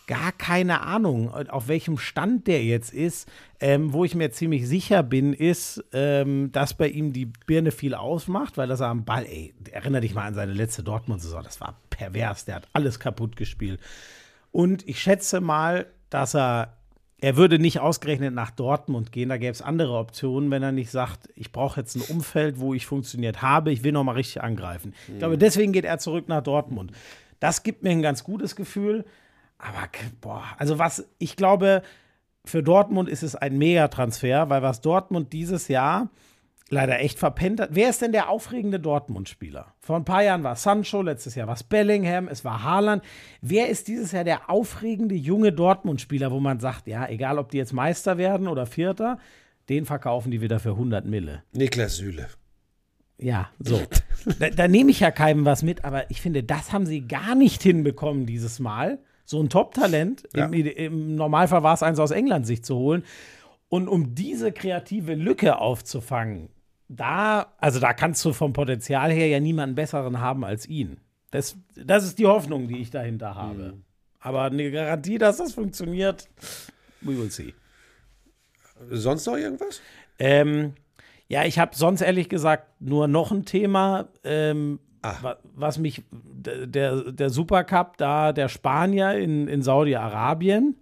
[0.09, 3.29] gar keine Ahnung, auf welchem Stand der jetzt ist.
[3.59, 7.93] Ähm, wo ich mir ziemlich sicher bin, ist, ähm, dass bei ihm die Birne viel
[7.93, 11.61] ausmacht, weil das er am Ball, ey, erinnere dich mal an seine letzte Dortmund-Saison, das
[11.61, 13.79] war pervers, der hat alles kaputt gespielt.
[14.51, 16.78] Und ich schätze mal, dass er,
[17.21, 20.91] er würde nicht ausgerechnet nach Dortmund gehen, da gäbe es andere Optionen, wenn er nicht
[20.91, 24.41] sagt, ich brauche jetzt ein Umfeld, wo ich funktioniert habe, ich will noch mal richtig
[24.41, 24.93] angreifen.
[25.07, 26.91] Ich glaube, deswegen geht er zurück nach Dortmund.
[27.39, 29.05] Das gibt mir ein ganz gutes Gefühl.
[29.57, 29.89] Aber,
[30.21, 31.81] boah, also was, ich glaube,
[32.45, 36.09] für Dortmund ist es ein Megatransfer, weil was Dortmund dieses Jahr
[36.69, 37.69] leider echt verpennt hat.
[37.73, 39.73] Wer ist denn der aufregende Dortmund-Spieler?
[39.79, 43.03] Vor ein paar Jahren war Sancho, letztes Jahr war es Bellingham, es war Haaland.
[43.41, 47.57] Wer ist dieses Jahr der aufregende junge Dortmund-Spieler, wo man sagt, ja, egal ob die
[47.57, 49.17] jetzt Meister werden oder Vierter,
[49.69, 51.43] den verkaufen die wieder für 100 Mille.
[51.53, 52.27] Niklas Süle.
[53.17, 53.81] Ja, so.
[54.39, 57.35] da, da nehme ich ja keinem was mit, aber ich finde, das haben sie gar
[57.35, 58.99] nicht hinbekommen dieses Mal.
[59.25, 60.45] so ein Top-Talent, Ja.
[60.45, 63.03] im, im Normalfall war es eins aus England, sich zu holen.
[63.67, 66.49] Und um diese kreative Lücke aufzufangen,
[66.89, 70.99] da, also da kannst du vom Potenzial her ja niemanden besseren haben als ihn.
[71.31, 73.75] Das, das ist die Hoffnung, die ich dahinter habe.
[74.19, 76.27] Aber eine Garantie, dass das funktioniert,
[77.01, 77.53] we will see.
[78.89, 79.81] Sonst noch irgendwas?
[80.17, 80.73] Ähm,
[81.27, 87.11] ja, ich habe sonst ehrlich gesagt nur noch ein Thema, ähm, wa- was mich, der,
[87.11, 90.75] der Supercup da, der Spanier in, in Saudi-Arabien.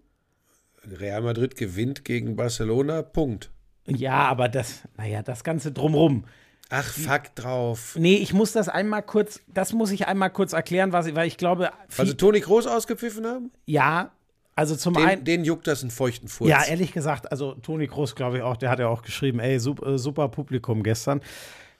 [0.90, 3.52] Real Madrid gewinnt gegen Barcelona, Punkt.
[3.88, 6.26] Ja, aber das, naja, das Ganze drumrum.
[6.70, 7.96] Ach, fuck drauf.
[7.98, 11.28] Nee, ich muss das einmal kurz, das muss ich einmal kurz erklären, was ich, weil
[11.28, 13.52] ich glaube, Also Toni Groß ausgepfiffen haben?
[13.66, 14.12] ja,
[14.56, 15.24] also zum Den, einen.
[15.24, 16.50] den juckt das einen feuchten Furz.
[16.50, 19.60] Ja, ehrlich gesagt, also Toni Groß, glaube ich auch, der hat ja auch geschrieben, ey,
[19.60, 21.22] super, äh, super Publikum gestern.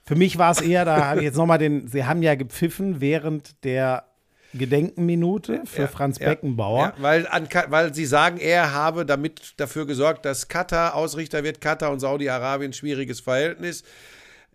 [0.04, 3.02] Für mich war es eher, da habe ich jetzt nochmal den, sie haben ja gepfiffen
[3.02, 4.06] während der
[4.54, 6.94] Gedenkenminute für Ja, Franz Beckenbauer.
[6.98, 11.62] Ja, weil, an, weil sie sagen, er habe damit dafür gesorgt, dass Katar Ausrichter wird.
[11.62, 13.84] Katar und Saudi-Arabien schwieriges Verhältnis.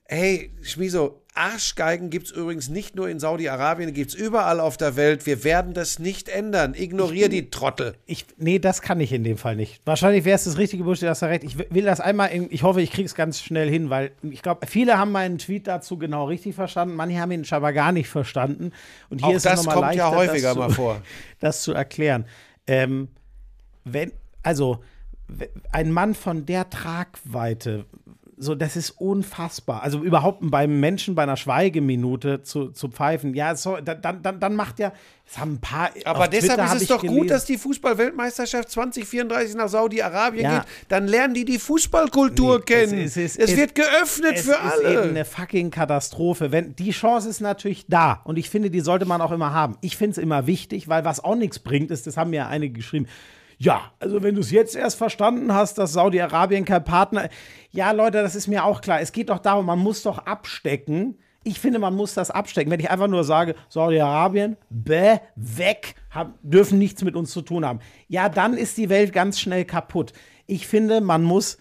[0.04, 4.96] Hey, Schmiso, Arschgeigen gibt es übrigens nicht nur in Saudi-Arabien, gibt es überall auf der
[4.96, 5.24] Welt.
[5.24, 6.74] Wir werden das nicht ändern.
[6.74, 7.94] Ignorier die Trottel.
[8.04, 9.80] Ich, nee, das kann ich in dem Fall nicht.
[9.86, 11.42] Wahrscheinlich wäre es das richtige Busch, hast du recht.
[11.44, 14.42] Ich will das einmal, in, ich hoffe, ich kriege es ganz schnell hin, weil ich
[14.42, 18.08] glaube, viele haben meinen Tweet dazu genau richtig verstanden, manche haben ihn scheinbar gar nicht
[18.08, 18.72] verstanden.
[19.08, 21.02] Und hier Auch ist es das mal kommt ja leichter, häufiger das mal zu, vor.
[21.40, 22.26] Das zu erklären.
[22.66, 23.08] Ähm,
[23.84, 24.12] wenn,
[24.42, 24.80] also,
[25.70, 27.86] ein Mann von der Tragweite,
[28.42, 29.82] so, das ist unfassbar.
[29.82, 34.56] Also überhaupt beim Menschen bei einer Schweigeminute zu, zu pfeifen, ja, so, dann, dann, dann
[34.56, 34.92] macht ja,
[35.24, 35.90] es haben ein paar.
[36.04, 40.58] Aber deshalb Twitter ist es doch gelesen, gut, dass die Fußball-Weltmeisterschaft 2034 nach Saudi-Arabien Ja.
[40.58, 40.68] geht.
[40.88, 42.98] Dann lernen die die Fußballkultur Nee, kennen.
[42.98, 45.02] es Es, ist- es- wird geöffnet es für ist eben alle.
[45.02, 46.50] eine fucking Katastrophe.
[46.52, 49.76] Wenn, die Chance ist natürlich da und ich finde, die sollte man auch immer haben.
[49.80, 52.74] Ich finde es immer wichtig, weil was auch nichts bringt, ist, das haben mir einige
[52.74, 53.06] geschrieben.
[53.62, 57.28] Ja, also wenn du es jetzt erst verstanden hast, dass Saudi-Arabien kein Partner.
[57.70, 59.00] Ja, Leute, das ist mir auch klar.
[59.00, 61.16] Es geht doch darum, man muss doch abstecken.
[61.44, 62.72] Ich finde, man muss das abstecken.
[62.72, 67.64] Wenn ich einfach nur sage, Saudi-Arabien, bäh, weg, hab, dürfen nichts mit uns zu tun
[67.64, 67.78] haben.
[68.08, 70.12] Ja, dann ist die Welt ganz schnell kaputt.
[70.48, 71.56] Ich finde, man muss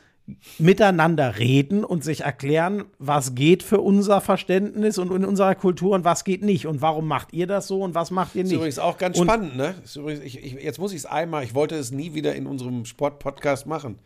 [0.59, 6.03] miteinander reden und sich erklären, was geht für unser Verständnis und in unserer Kultur und
[6.03, 8.55] was geht nicht und warum macht ihr das so und was macht ihr ist nicht.
[8.57, 9.75] übrigens auch ganz Und- spannend, ne?
[9.83, 12.47] Ist übrigens, ich, ich, jetzt muss ich es einmal, ich wollte es nie wieder in
[12.47, 13.99] unserem Sport-Podcast machen.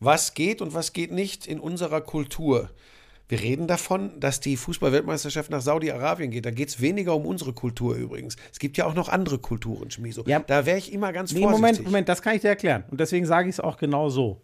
[0.00, 2.70] Was geht und was geht nicht in unserer Kultur?
[3.30, 6.46] Wir reden davon, dass die Fußball-Weltmeisterschaft nach Saudi-Arabien geht.
[6.46, 8.36] Da geht es weniger um unsere Kultur übrigens.
[8.50, 10.22] Es gibt ja auch noch andere Kulturen, Schmiso.
[10.26, 10.38] Ja.
[10.38, 11.60] Da wäre ich immer ganz Nee, vorsichtig.
[11.60, 12.84] Moment, Moment, das kann ich dir erklären.
[12.90, 14.40] Und deswegen sage ich es auch genau so.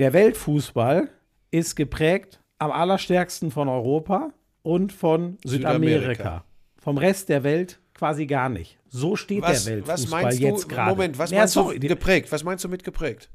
[0.00, 1.10] Der Weltfußball
[1.50, 4.32] ist geprägt am allerstärksten von Europa
[4.62, 5.98] und von Südamerika.
[5.98, 6.44] Südamerika.
[6.78, 8.78] Vom Rest der Welt quasi gar nicht.
[8.88, 10.90] So steht Was, der Weltfußball was du, jetzt gerade.
[10.92, 12.32] Moment, was meinst sorry, du geprägt?
[12.32, 13.28] Was meinst du mit geprägt?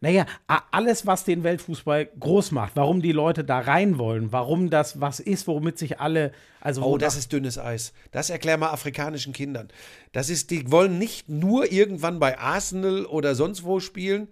[0.00, 0.24] Naja,
[0.70, 5.20] alles, was den Weltfußball groß macht, warum die Leute da rein wollen, warum das was
[5.20, 6.32] ist, womit sich alle,
[6.62, 7.92] also Oh, das ist dünnes Eis.
[8.12, 9.68] Das erklär mal afrikanischen Kindern.
[10.12, 14.28] Das ist, die wollen nicht nur irgendwann bei Arsenal oder sonst wo spielen.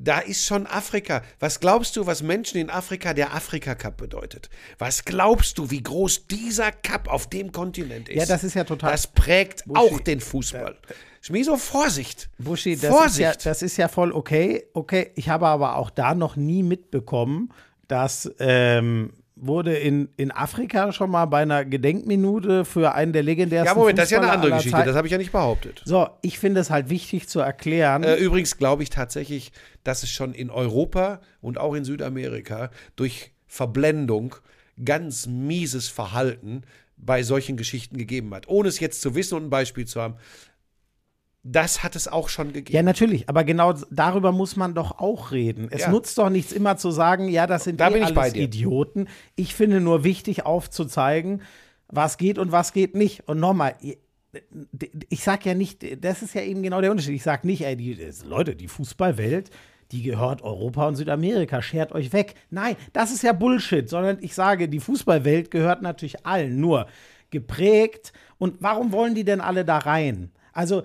[0.00, 1.22] Da ist schon Afrika.
[1.40, 4.48] Was glaubst du, was Menschen in Afrika der Afrika Cup bedeutet?
[4.78, 8.16] Was glaubst du, wie groß dieser Cup auf dem Kontinent ist?
[8.16, 10.76] Ja, das ist ja total- Das prägt Buschi, auch den Fußball.
[11.20, 12.30] Schmieso, Vorsicht.
[12.38, 13.20] Buschi, das ist, Vorsicht.
[13.20, 14.66] ja, das ist ja voll okay.
[14.72, 17.52] Okay, ich habe aber auch da noch nie mitbekommen,
[17.88, 23.74] dass ähm, wurde in, in Afrika schon mal bei einer Gedenkminute für einen der legendärsten
[23.74, 24.84] ja, Moment, das ist ja eine Fußballer andere Geschichte.
[24.84, 25.82] Das habe ich ja nicht behauptet.
[25.84, 28.02] So, ich finde es halt wichtig zu erklären.
[28.02, 29.52] Äh, übrigens glaube ich tatsächlich,
[29.84, 34.34] dass es schon in Europa und auch in Südamerika durch Verblendung
[34.84, 36.62] ganz mieses Verhalten
[36.96, 38.48] bei solchen Geschichten gegeben hat.
[38.48, 40.14] Ohne es jetzt zu wissen und ein Beispiel zu haben.
[41.50, 42.76] Das hat es auch schon gegeben.
[42.76, 45.68] ja, natürlich, aber genau darüber muss man doch auch reden.
[45.70, 45.90] Es Ja.
[45.90, 48.34] nutzt doch nichts immer zu sagen, ja, das sind Da eh alles.
[48.34, 49.08] Idioten.
[49.34, 51.42] Ich finde nur wichtig aufzuzeigen,
[51.88, 53.26] was geht und was geht nicht.
[53.28, 53.74] Und nochmal,
[55.08, 57.14] ich sag ja nicht, das ist ja eben genau der Unterschied.
[57.14, 59.50] Ich sag nicht, ey, die, Leute, die Fußballwelt,
[59.90, 62.34] die gehört Europa und Südamerika, schert euch weg.
[62.50, 66.86] Nein, das ist ja Bullshit, sondern ich sage, die Fußballwelt gehört natürlich allen, nur
[67.30, 68.12] geprägt.
[68.38, 70.30] Und warum wollen die denn alle da rein?
[70.52, 70.82] Also,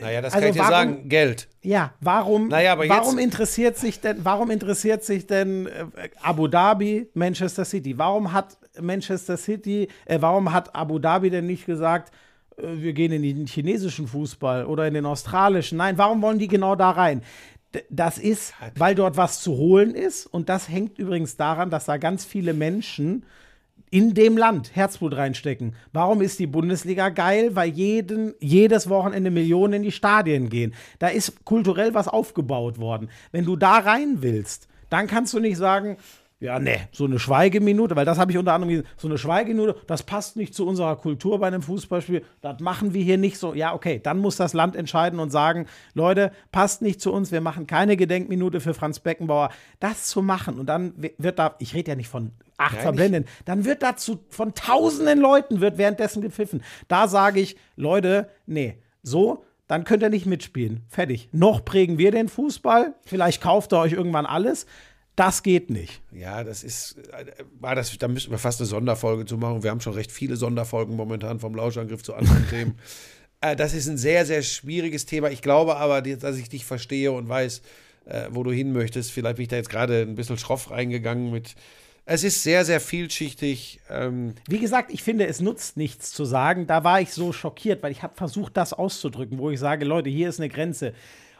[0.00, 1.08] naja, das also kann ich dir warum- sagen.
[1.08, 1.48] Geld.
[1.62, 5.84] ja, warum, Naja, aber warum interessiert sich denn, warum interessiert sich denn äh,
[6.22, 7.96] Abu Dhabi, Manchester City?
[7.98, 12.12] Warum hat Manchester City, äh, warum hat Abu Dhabi denn nicht gesagt,
[12.56, 15.78] äh, wir gehen in den chinesischen Fußball oder in den australischen?
[15.78, 17.22] Nein, warum wollen die genau da rein?
[17.90, 21.98] Das ist, weil dort was zu holen ist und das hängt übrigens daran, dass da
[21.98, 23.24] ganz viele Menschen
[23.90, 25.74] in dem Land Herzblut reinstecken.
[25.92, 27.54] Warum ist die Bundesliga geil?
[27.54, 30.74] Weil jeden, jedes Wochenende Millionen in die Stadien gehen.
[30.98, 33.08] Da ist kulturell was aufgebaut worden.
[33.32, 35.96] Wenn du da rein willst, dann kannst du nicht sagen,
[36.46, 39.74] ja, ne, so eine Schweigeminute, weil das habe ich unter anderem gesehen, so eine Schweigeminute,
[39.88, 43.52] das passt nicht zu unserer Kultur bei einem Fußballspiel, das machen wir hier nicht so.
[43.52, 47.40] Ja, okay, dann muss das Land entscheiden und sagen, Leute, passt nicht zu uns, wir
[47.40, 49.50] machen keine Gedenkminute für Franz Beckenbauer.
[49.80, 53.28] Das zu machen und dann wird da, ich rede ja nicht von acht Nein, Verblendeten,
[53.44, 56.62] dann wird dazu von tausenden Leuten wird währenddessen gepfiffen.
[56.86, 60.84] Da sage ich, Leute, nee, so dann könnt ihr nicht mitspielen.
[60.88, 61.28] Fertig.
[61.32, 62.94] Noch prägen wir den Fußball.
[63.02, 64.66] Vielleicht kauft ihr euch irgendwann alles.
[65.16, 66.02] Das geht nicht.
[66.12, 69.62] Ja, das ist, äh, war das, da müssen wir fast eine Sonderfolge zu machen.
[69.62, 72.78] Wir haben schon recht viele Sonderfolgen momentan vom Lauschangriff zu anderen Themen.
[73.40, 75.30] Äh, das ist ein sehr, sehr schwieriges Thema.
[75.30, 77.62] Ich glaube aber, dass ich dich verstehe und weiß,
[78.04, 79.10] äh, wo du hin möchtest.
[79.10, 81.54] Vielleicht bin ich da jetzt gerade ein bisschen schroff reingegangen mit.
[82.04, 83.80] Es ist sehr, sehr vielschichtig.
[83.90, 86.66] Ähm, Wie gesagt, ich finde, es nutzt nichts zu sagen.
[86.66, 90.08] Da war ich so schockiert, weil ich habe versucht, das auszudrücken, wo ich sage, Leute,
[90.08, 90.92] hier ist eine Grenze.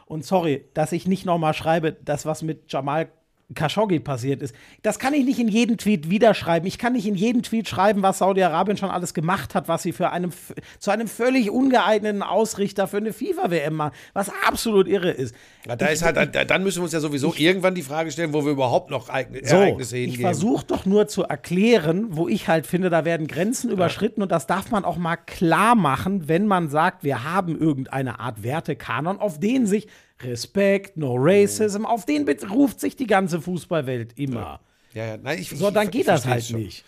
[0.07, 3.09] Und sorry, dass ich nicht nochmal schreibe, das, was mit Jamal
[3.55, 4.53] Khashoggi passiert ist.
[4.83, 6.67] Das kann ich nicht in jedem Tweet wiederschreiben.
[6.67, 9.93] Ich kann nicht in jedem Tweet schreiben, was Saudi-Arabien schon alles gemacht hat, was sie
[9.93, 10.31] für einem,
[10.79, 15.33] zu einem völlig ungeeigneten Ausrichter für eine FIFA-WM machen, was absolut irre ist.
[15.65, 18.33] ja, da ist halt, da- dann müssen wir uns ja sowieso irgendwann die Frage stellen,
[18.33, 20.21] wo wir überhaupt noch Ereign- So, Ereignisse ich hingehen.
[20.21, 24.45] versuche doch nur zu erklären, wo ich halt finde, da werden Grenzen überschritten und das
[24.47, 29.39] darf man auch mal klar machen, wenn man sagt, wir haben irgendeine Art Wertekanon, auf
[29.39, 29.87] den sich
[30.21, 34.59] Respekt, No Racism, auf den beruft sich die ganze Fußballwelt immer.
[34.93, 36.59] ja, ja, nein, ich, So, ich- dann ich geht das versteh's halt schon.
[36.61, 36.85] nicht.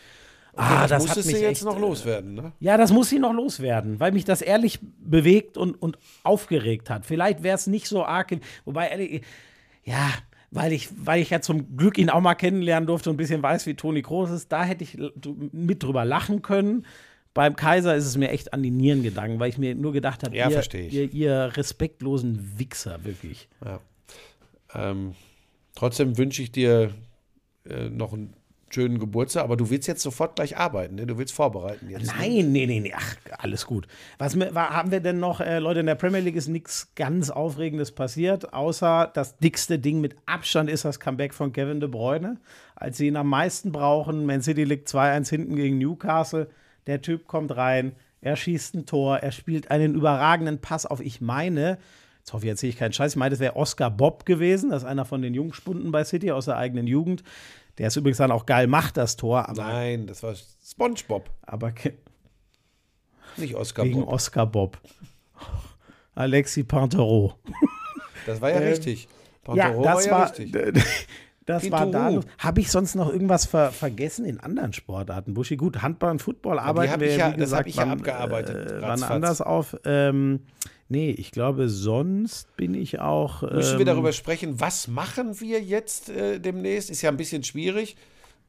[0.56, 2.52] Ah, das, das muss hat es mich jetzt echt, noch äh, loswerden, ne?
[2.60, 7.06] Ja, das muss sie noch loswerden, weil mich das ehrlich bewegt und, und aufgeregt hat.
[7.06, 9.22] Vielleicht wäre es nicht so arg, wobei, ehrlich,
[9.86, 10.10] ja,
[10.52, 13.42] weil ich, weil ich ja zum Glück ihn auch mal kennenlernen durfte und ein bisschen
[13.44, 14.98] weiß, wie Toni Kroos ist, da hätte ich
[15.52, 16.86] mit drüber lachen können.
[17.34, 20.24] Beim Kaiser ist es mir echt an die Nieren gegangen, weil ich mir nur gedacht
[20.24, 20.56] habe, Ja, ihr,
[20.92, 23.48] ihr, ihr respektlosen Wichser, wirklich.
[24.74, 25.16] Ähm,
[25.76, 26.92] trotzdem wünsche ich dir
[27.70, 28.34] äh, noch einen
[28.72, 31.08] schönen Geburtstag, aber du willst jetzt sofort gleich arbeiten, ne?
[31.08, 32.06] Du willst vorbereiten jetzt.
[32.06, 32.14] Ne?
[32.20, 33.88] Nein, nee, nee, nee, ach, alles gut.
[34.20, 36.92] Was mir- wa- haben wir denn noch, äh, Leute, in der Premier League ist nichts
[36.96, 41.90] ganz Aufregendes passiert, außer das dickste Ding mit Abstand ist das Comeback von Kevin De
[41.90, 42.38] Bruyne.
[42.76, 46.48] Als sie ihn am meisten brauchen, Man City liegt 2-1 hinten gegen Newcastle,
[46.90, 51.22] der Typ kommt rein, er schießt ein Tor, er spielt einen überragenden Pass auf, ich
[51.22, 51.78] meine,
[52.18, 54.84] jetzt hoffe ich, erzähle ich keinen Scheiß, ich meine, das wäre Oscar Bob gewesen, das
[54.84, 57.24] ist einer von den Jungspunden bei City aus der eigenen Jugend.
[57.78, 61.72] Der ist übrigens dann auch geil, macht das Tor, Nein, das war SpongeBob, aber
[63.38, 64.10] nicht Oscar Wegen Bob.
[64.10, 64.78] Oscar Bob.
[66.16, 67.36] Alexis Pantereau.
[68.26, 69.08] Das war ja richtig.
[69.48, 70.84] Ähm, Ja, Pantereau das ja war, richtig.
[71.50, 72.10] das war da.
[72.10, 72.26] Los.
[72.38, 75.34] Habe ich sonst noch irgendwas ver vergessen in anderen Sportarten?
[75.34, 77.88] Buschi, gut, Handball und Football arbeiten hab wir, ja- wie das hab gesagt, ich ja
[77.88, 79.76] abgearbeitet, Äh, wann anders auf.
[79.84, 80.42] Ähm,
[80.90, 83.42] nee, ich glaube, sonst bin ich auch.
[83.42, 86.90] Müssen ähm, wir darüber sprechen, was machen wir jetzt äh, demnächst?
[86.90, 87.96] Ist ja ein bisschen schwierig.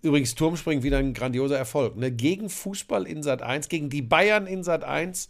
[0.03, 1.96] Übrigens, Turmspringen wieder ein grandioser Erfolg.
[1.96, 2.11] Ne?
[2.11, 5.28] Gegen Fußball in Sat 1, gegen die Bayern in Sat 1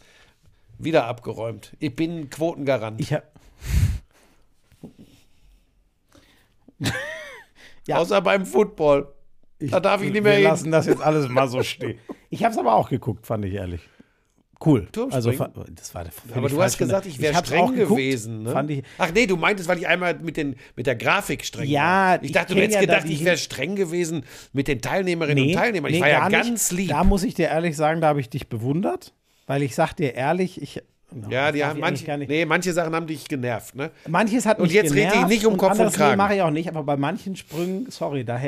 [0.78, 1.72] wieder abgeräumt.
[1.78, 3.00] Ich bin Quotengarant.
[3.00, 3.24] Ich hab,
[7.90, 7.96] ja.
[7.98, 9.12] Außer beim Football.
[9.58, 10.44] da darf ich nicht mehr Wir hin.
[10.48, 11.98] lassen das jetzt alles mal so stehen.
[12.30, 13.80] Ich habe es aber auch geguckt, fand ich ehrlich.
[14.64, 14.88] Cool.
[14.92, 15.40] Turmspringen?
[15.40, 18.42] Also, das war der Aber du hast gesagt, ich wäre streng geguckt, gewesen.
[18.42, 18.52] Ne?
[18.52, 21.66] Fand ich, Ach nee, du meintest, weil ich einmal mit, den, mit der Grafik streng
[21.66, 22.16] Ja, war.
[22.16, 24.82] Ich ich dachte, du kenn hättest ja da gedacht, ich wäre streng gewesen mit den
[24.82, 25.92] Teilnehmerinnen und Teilnehmern.
[25.94, 26.42] Ich war ja gar nicht.
[26.48, 26.90] ganz lieb.
[26.90, 29.14] Da muss ich dir ehrlich sagen, da habe ich dich bewundert,
[29.46, 30.82] weil ich sag dir ehrlich, ich.
[31.28, 33.74] Ja, die haben manche, nee, manche Sachen haben dich genervt.
[33.74, 33.90] Ne?
[34.08, 36.16] Manches hat Und mich jetzt rede ich nicht um Kopf und anderes Kragen.
[36.16, 38.40] mache ich auch nicht, aber bei manchen Sprüngen, sorry, da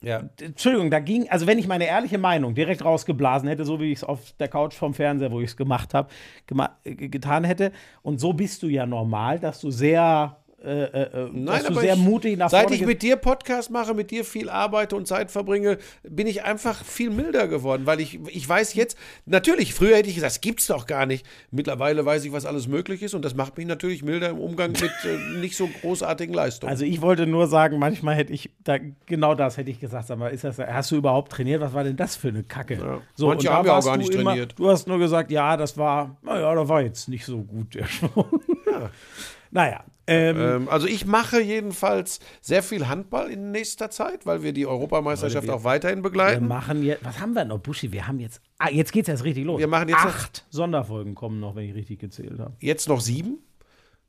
[0.00, 0.22] Ja.
[0.40, 3.98] Entschuldigung, da ging, also wenn ich meine ehrliche Meinung direkt rausgeblasen hätte, so wie ich
[3.98, 6.08] es auf der Couch vom Fernseher, wo ich es gemacht habe,
[6.46, 7.72] gema getan hätte,
[8.02, 11.94] und so bist du ja normal, dass du sehr, äh, äh, Nein, dass du sehr
[11.94, 12.88] ich, mutig nach Seit vorne ich gehst.
[12.88, 17.10] mit dir Podcast mache, mit dir viel arbeite und Zeit verbringe, bin ich einfach viel
[17.10, 18.96] milder geworden, weil ich, ich weiß jetzt,
[19.26, 21.26] natürlich, früher hätte ich gesagt, das gibt's doch gar nicht.
[21.50, 24.72] Mittlerweile weiß ich, was alles möglich ist und das macht mich natürlich milder im Umgang
[24.72, 26.70] mit äh, nicht so großartigen Leistungen.
[26.70, 30.06] Also ich wollte nur sagen, manchmal hätte ich da genau das hätte ich gesagt.
[30.06, 31.60] Sag mal, ist das, hast du überhaupt trainiert?
[31.60, 33.02] Was war denn das für eine Kacke?
[33.14, 34.54] So, Manche haben ja auch gar nicht trainiert.
[34.56, 37.86] Du hast nur gesagt, ja, das war, naja, da war jetzt nicht so gut der
[37.86, 38.40] Schwung.
[39.54, 44.52] Naja, ähm, Ähm, also ich mache jedenfalls sehr viel Handball in nächster Zeit, weil wir
[44.52, 46.46] die Europameisterschaft auch weiterhin wir begleiten.
[46.46, 47.90] machen jetzt, was haben wir noch, Buschi?
[47.92, 49.60] Wir haben jetzt, ah, jetzt geht's erst richtig los.
[49.60, 52.52] Wir machen jetzt noch- acht Sonderfolgen kommen noch, wenn ich richtig gezählt habe.
[52.60, 53.38] Jetzt noch sieben.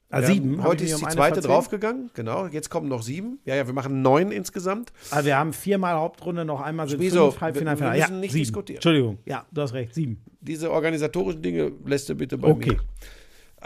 [0.09, 0.63] Ah, Wir sieben?
[0.63, 2.09] Heute ist um die zweite draufgegangen.
[2.13, 3.39] Genau, jetzt kommen noch sieben.
[3.45, 4.91] Ja, ja, wir machen neun insgesamt.
[5.11, 7.31] Also wir haben viermal Hauptrunde, noch einmal sind Wieso?
[7.31, 7.99] fünf, Halbfinale, Wir- wir Finale.
[8.01, 8.43] müssen ja, nicht sieben.
[8.43, 8.77] diskutieren.
[8.77, 10.21] Entschuldigung, ja, du hast recht, sieben.
[10.41, 12.71] Diese organisatorischen Dinge lässt du bitte bei Okay.
[12.71, 12.79] mir.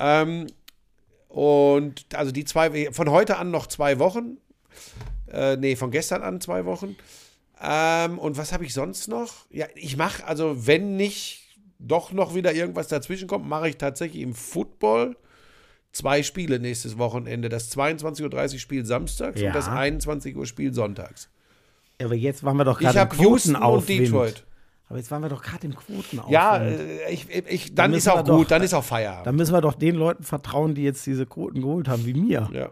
[0.02, 0.48] Ähm,
[1.30, 4.38] und also die zwei, von heute an noch zwei Wochen.
[5.32, 6.98] Äh, nee, von gestern an zwei Wochen.
[7.62, 9.46] Ähm, und was habe ich sonst noch?
[9.52, 11.46] Ja, ich mache, also wenn nicht
[11.78, 15.16] doch noch wieder irgendwas dazwischen kommt, mache ich tatsächlich im Football
[15.92, 17.48] zwei Spiele nächstes Wochenende.
[17.48, 19.48] Das 22.30 Uhr Spiel samstags Ja.
[19.48, 21.30] und das 21 Uhr Spiel sonntags.
[22.02, 23.88] Aber jetzt waren wir doch Ich gerade Houston und.
[23.88, 24.44] Detroit.
[24.90, 26.32] Aber jetzt waren wir doch gerade im Quotenaufwind.
[26.34, 29.28] Ja, äh, ich, ich, dann müssen ist auch wir doch- gut, dann ist auch Feierabend.
[29.28, 32.50] Dann müssen wir doch den Leuten vertrauen, die jetzt diese Quoten geholt haben, wie mir.
[32.52, 32.70] Ja.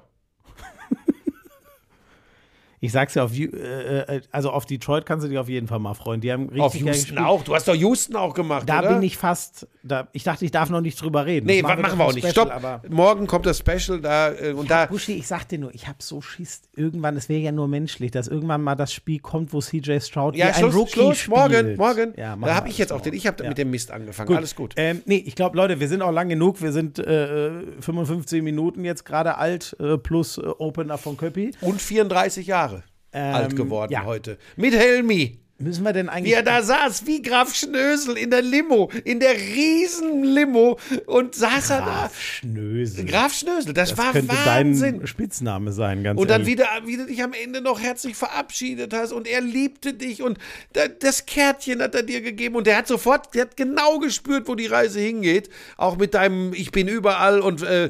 [2.80, 5.68] Ich sag's ja, auf, Ju- äh, äh, also auf Detroit kannst du dich auf jeden
[5.68, 6.22] Fall mal freuen.
[6.22, 7.44] Die haben richtig Auf Houston auch.
[7.44, 8.90] Du hast doch Houston auch gemacht, Da oder?
[8.94, 11.48] bin ich fast, da, ich dachte, ich darf noch nicht drüber reden.
[11.48, 12.28] Nee, Das machen, machen wir auch nicht.
[12.28, 12.52] Special, Stopp.
[12.56, 14.86] Aber Morgen kommt das Special da äh, und da.
[14.86, 18.12] Buschi, ich sag dir nur, ich habe so Schiss, irgendwann, es wäre ja nur menschlich,
[18.12, 21.18] dass irgendwann mal das Spiel kommt, wo CJ Stroud wie Ja, ein Schluss, Rookie Schluss,
[21.18, 21.36] spielt.
[21.38, 22.14] morgen, morgen.
[22.16, 23.16] Ja, da habe ich jetzt auch den.
[23.16, 23.50] Ich habe Ja.
[23.50, 24.36] mit dem Mist angefangen.
[24.36, 24.76] Alles gut.
[24.78, 26.62] Ähm, nee, ich glaube, Leute, wir sind auch lang genug.
[26.62, 27.50] Wir sind äh,
[27.82, 31.54] 55 Minuten jetzt gerade alt, äh, plus äh, Opener von Köppi.
[31.62, 32.77] Und 34 Jahre
[33.12, 34.06] alt geworden ja.
[34.06, 34.38] heute.
[34.56, 35.40] Mit Helmi.
[35.60, 36.36] Müssen wir denn Wie eigentlich.
[36.36, 40.78] er da saß, wie Graf Schnösel in der Limo, in der riesen Limo
[41.08, 41.86] und saß er da.
[41.86, 43.06] Graf Schnösel.
[43.06, 45.00] Graf Schnösel, das, das war könnte Wahnsinn.
[45.00, 46.58] dein Spitzname sein, ganz Und dann ehrlich.
[46.60, 50.38] wieder, wie du dich am Ende noch herzlich verabschiedet hast und er liebte dich und
[50.74, 54.48] da, das Kärtchen hat er dir gegeben und der hat sofort, der hat genau gespürt,
[54.48, 55.50] wo die Reise hingeht.
[55.76, 57.90] Auch mit deinem Ich bin überall und äh,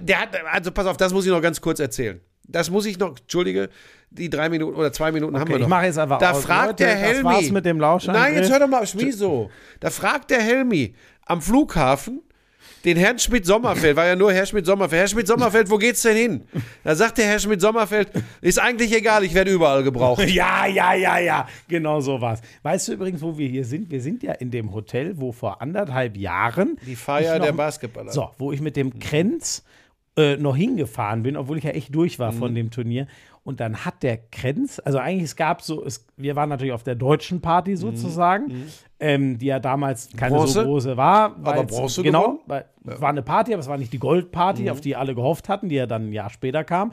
[0.00, 2.20] der hat, also pass auf, das muss ich noch ganz kurz erzählen.
[2.46, 3.70] Das muss ich noch, entschuldige,
[4.10, 5.66] die drei Minuten oder zwei Minuten haben Okay, wir noch.
[5.66, 6.44] ich mache jetzt einfach Da aus.
[6.44, 7.24] fragt Leute, der das Helmi.
[7.24, 8.22] war's mit dem Lauschangriff.
[8.22, 9.50] Nein, jetzt hör doch mal, wieso?
[9.78, 10.94] Da fragt der Helmi
[11.26, 12.20] am Flughafen,
[12.84, 15.00] den Herrn Schmidt-Sommerfeld, war ja nur Herr Schmidt-Sommerfeld.
[15.02, 16.42] Herr Schmidt-Sommerfeld, wo geht's denn hin?
[16.82, 18.08] Da sagt der Herr Schmidt-Sommerfeld,
[18.40, 20.24] ist eigentlich egal, ich werde überall gebraucht.
[20.28, 22.40] Ja, ja, ja, ja, genau so war's.
[22.62, 23.90] Weißt du übrigens, wo wir hier sind?
[23.90, 28.12] Wir sind ja in dem Hotel, wo vor anderthalb Jahren Die Feier noch- der Basketballer.
[28.12, 29.62] So, wo ich mit dem Krenz
[30.16, 32.38] äh, noch hingefahren bin, obwohl ich ja echt durch war Mhm.
[32.38, 33.06] von dem Turnier.
[33.50, 36.84] Und dann hat der Krenz, also eigentlich es gab so, es, wir waren natürlich auf
[36.84, 38.66] der deutschen Party sozusagen,
[39.00, 40.38] ähm, die ja damals keine Mhm.
[40.38, 40.52] Bronze?
[40.52, 41.36] so große war.
[41.42, 44.80] Aber Bronze Genau, weil, es war eine Party, aber es war nicht die Goldparty, auf
[44.80, 46.92] die alle gehofft hatten, die ja dann ein Jahr später kam.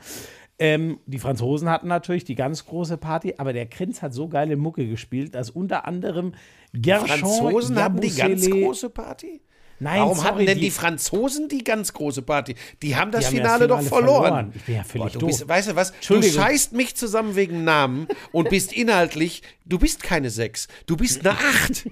[0.60, 4.58] Ähm, die Franzosen hatten natürlich die ganz große Party, aber der Krenz hat so geile
[4.58, 6.34] Mucke gespielt, dass unter anderem
[6.74, 9.42] Gershon Franzosen hatten die ganz große Party?
[9.80, 12.56] Nein, Warum sorry, hatten denn die, Franzosen die ganz große Party?
[12.82, 14.24] Die haben das Die haben Finale, das doch Finale verloren.
[14.24, 14.52] verloren.
[14.56, 15.30] Ich bin ja völlig du doof.
[15.30, 15.94] bist, weißt du was?
[16.08, 21.26] Du scheißt mich zusammen wegen Namen und bist inhaltlich, du bist keine Sechs, du bist
[21.26, 21.88] eine Acht.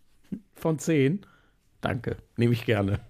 [0.54, 1.26] Von 10.
[1.82, 3.00] Danke, nehme ich gerne.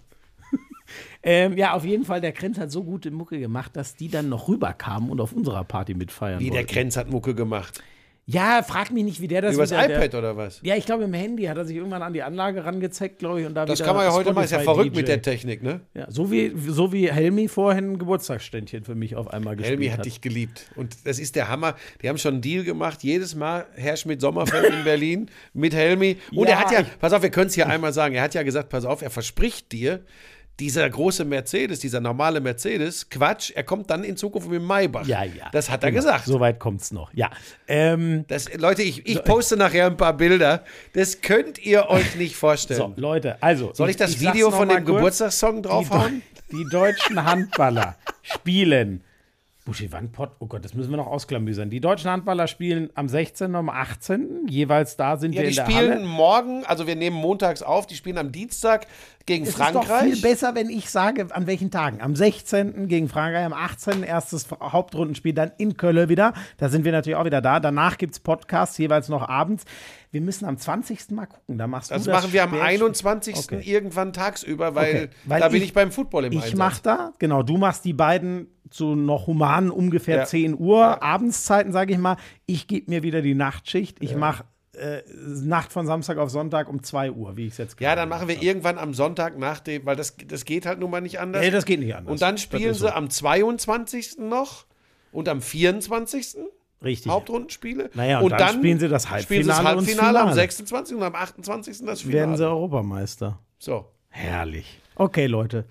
[1.23, 4.29] ähm, ja, auf jeden Fall, der Krenz hat so gute Mucke gemacht, dass die dann
[4.29, 6.73] noch rüberkamen und auf unserer Party mitfeiern Wie der wollten.
[6.73, 7.81] Krenz hat Mucke gemacht.
[8.29, 10.59] Ja, frag mich nicht, wie der das Übers wieder- iPad der, oder was?
[10.65, 13.47] Ja, ich glaube, im Handy hat er sich irgendwann an die Anlage rangezeckt, glaube ich,
[13.47, 14.99] und da Das kann man ja heute mal, ist ja verrückt DJ.
[14.99, 15.81] mit der Technik, ne?
[15.95, 19.91] Ja, so wie, so wie Helmi vorhin ein Geburtstagsständchen für mich auf einmal gespielt Helmi
[19.91, 19.99] hat.
[19.99, 20.69] hat dich geliebt.
[20.75, 21.77] Und das ist der Hammer.
[22.03, 23.05] Die haben schon einen Deal gemacht.
[23.05, 26.17] Jedes Mal Herr Schmidt-Sommerfeld in Berlin mit Helmi.
[26.33, 28.17] Und Ja, er hat ja, pass auf, wir können es hier einmal sagen.
[28.17, 30.01] Er hat ja gesagt, pass auf, er verspricht dir,
[30.59, 35.07] dieser große Mercedes, dieser normale Mercedes, Quatsch, er kommt dann in Zukunft mit dem Maybach.
[35.07, 35.51] ja, ja.
[35.53, 36.25] Das hat er Genau, gesagt.
[36.25, 37.13] So weit kommt's noch.
[37.13, 37.31] Ja.
[37.69, 40.65] Ähm, Das, Leute, ich, ich poste nachher ein paar Bilder.
[40.95, 42.79] Das könnt ihr euch nicht vorstellen.
[42.97, 43.73] so, Leute, also.
[43.75, 44.97] Soll ich das sag's Video von dem kurz.
[44.97, 46.23] Geburtstagssong Die, draufhauen?
[46.23, 49.03] Deu- die deutschen Handballer spielen.
[49.67, 50.31] Buschi, wann Pott?
[50.39, 51.69] Oh Gott, das müssen wir noch ausklamüsern.
[51.71, 53.49] Die deutschen Handballer spielen am 16.
[53.49, 54.47] und am 18.
[54.49, 56.05] Jeweils da sind Ja, wir die in der spielen Halle.
[56.07, 58.87] morgen, also wir nehmen montags auf, die spielen am Dienstag
[59.27, 60.13] gegen Es ist doch Frankreich.
[60.13, 62.01] viel besser, wenn ich sage, an welchen Tagen.
[62.01, 62.87] Am 16.
[62.87, 64.05] gegen Frankreich, am 18.
[64.05, 66.33] erstes Hauptrundenspiel, dann in Köln wieder.
[66.59, 67.59] Da sind wir natürlich auch wieder da.
[67.59, 69.65] Danach gibt es Podcasts, jeweils noch abends.
[70.13, 71.11] Wir müssen am 20.
[71.11, 71.59] mal gucken.
[71.59, 72.69] Da machst Das du machen wir am Spätspiel.
[72.69, 73.37] 21.
[73.37, 73.61] Okay.
[73.65, 76.57] irgendwann tagsüber, weil, Okay, weil da bin ich- ich beim Football im Ich Einsatz.
[76.57, 80.25] mach da, genau, du machst die beiden zu noch humanen ungefähr Ja.
[80.25, 82.17] 10 Uhr, Abendszeiten, sage ich mal.
[82.47, 83.99] Ich gebe mir wieder die Nachtschicht.
[84.01, 84.45] Ich mache
[84.77, 88.09] äh, Nacht von Samstag auf Sonntag um 2 Uhr, wie ich es jetzt ja, dann
[88.09, 91.19] machen wir irgendwann am Sonntag nach dem, weil das, das geht halt nun mal nicht
[91.19, 91.43] anders.
[91.43, 92.13] Nee, das geht nicht anders.
[92.13, 92.89] Und dann spielen sie so.
[92.89, 94.19] am 22.
[94.19, 94.67] noch
[95.13, 96.37] und am 24.
[96.85, 97.11] Richtig.
[97.11, 97.91] Hauptrundenspiele.
[97.95, 100.35] Naja, und dann spielen sie das spielen sie das Halbfinale und das Halbfinale am Finale.
[100.35, 100.97] 26.
[100.97, 101.87] und am 28.
[101.87, 102.19] das Finale.
[102.19, 103.39] Werden sie Europameister.
[103.59, 103.87] so.
[104.09, 104.81] Herrlich.
[104.97, 105.65] Okay, Leute.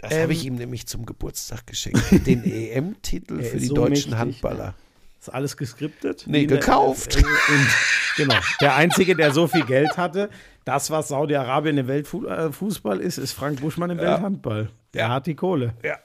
[0.00, 2.02] Das habe ich ihm nämlich zum Geburtstag geschenkt.
[2.26, 4.74] Den EM-Titel für die so deutschen mächtig, Handballer.
[5.20, 6.24] Ist alles geskriptet?
[6.26, 7.16] Nee, in der- gekauft.
[7.16, 7.68] äh, Und
[8.16, 8.34] genau.
[8.60, 10.30] Der Einzige, der so viel Geld hatte,
[10.64, 14.68] das, was Saudi-Arabien im Weltfußball ist, ist Frank Buschmann im Welthandball.
[14.94, 15.74] Der hat die Kohle.
[15.84, 15.96] Ja.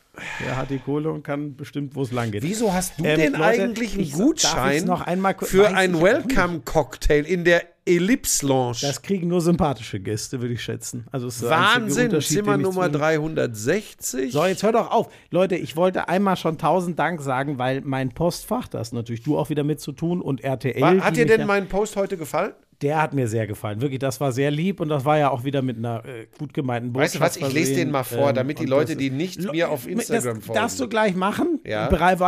[0.46, 2.42] Der hat die Kohle und kann bestimmt, wo es lang geht.
[2.44, 6.02] Wieso hast du Ähm, denn Leute, eigentlich einen Gutschein noch einmal für Weiß ein ich
[6.02, 8.78] Welcome-Cocktail in der Ellipse Lounge?
[8.82, 11.06] Das kriegen nur sympathische Gäste, würde ich schätzen.
[11.12, 14.32] Also Wahnsinn, Zimmer Nummer zwischen- 360.
[14.34, 15.10] So, jetzt hör doch auf.
[15.32, 19.38] Leute, ich wollte einmal schon tausend Dank sagen, weil mein Postfach, da hast natürlich du
[19.38, 20.82] auch wieder mit zu tun und RTL.
[20.82, 22.54] War, hat dir denn mein Post heute gefallen?
[22.84, 23.82] Der hat mir sehr gefallen.
[23.82, 26.54] Wirklich, das war sehr lieb und das war ja auch wieder mit einer äh, gut
[26.54, 27.20] gemeinten Botschaft.
[27.20, 29.42] Weißt du was, ich lese den mal vor, Ähm, damit die Leute, das die nicht
[29.42, 30.60] Lo- mir auf Instagram das folgen.
[30.62, 31.60] Darfst du gleich machen?
[31.66, 31.88] Ja.
[31.88, 32.20] Bereit,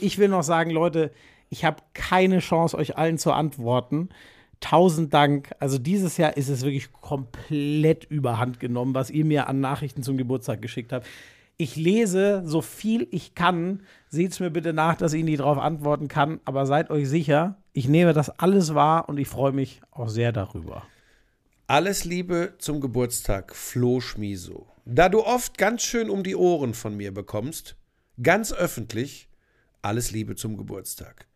[0.00, 1.10] ich will noch sagen, Leute,
[1.50, 4.08] ich habe keine Chance, euch allen zu antworten.
[4.60, 5.52] Tausend Dank.
[5.60, 10.16] Also dieses Jahr ist es wirklich komplett überhand genommen, was ihr mir an Nachrichten zum
[10.16, 11.06] Geburtstag geschickt habt.
[11.56, 13.82] Ich lese so viel ich kann.
[14.08, 16.40] Seht es mir bitte nach, dass ich nicht darauf antworten kann.
[16.44, 20.32] Aber seid euch sicher, ich nehme das alles wahr und ich freue mich auch sehr
[20.32, 20.84] darüber.
[21.66, 24.66] Alles Liebe zum Geburtstag, Flo Schmiso.
[24.84, 27.76] Da du oft ganz schön um die Ohren von mir bekommst,
[28.22, 29.28] ganz öffentlich,
[29.82, 31.27] alles Liebe zum Geburtstag.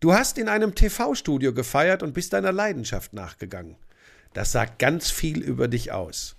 [0.00, 3.76] Du hast in einem TV-Studio gefeiert und bist deiner Leidenschaft nachgegangen.
[4.34, 6.36] Das sagt ganz viel über dich aus.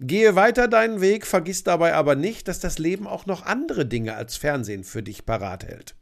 [0.00, 4.14] Gehe weiter deinen Weg, vergiss dabei aber nicht, dass das Leben auch noch andere Dinge
[4.16, 5.94] als Fernsehen für dich parat hält.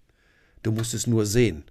[0.63, 1.65] Du musst es nur sehen.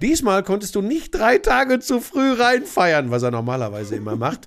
[0.00, 4.46] Diesmal konntest du nicht drei Tage zu früh reinfeiern, was er normalerweise immer macht.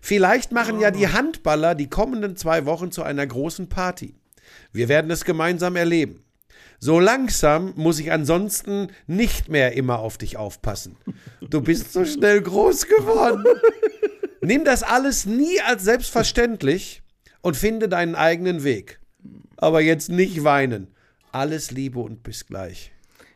[0.00, 4.14] Vielleicht machen ja die Handballer die kommenden zwei Wochen zu einer großen Party.
[4.72, 6.24] Wir werden es gemeinsam erleben.
[6.80, 10.96] So langsam muss ich ansonsten nicht mehr immer auf dich aufpassen.
[11.40, 13.44] Du bist so schnell groß geworden.
[14.40, 17.02] Nimm das alles nie als selbstverständlich
[17.42, 19.00] und finde deinen eigenen Weg.
[19.56, 20.88] Aber jetzt nicht weinen.
[21.32, 22.92] Alles Liebe und bis gleich.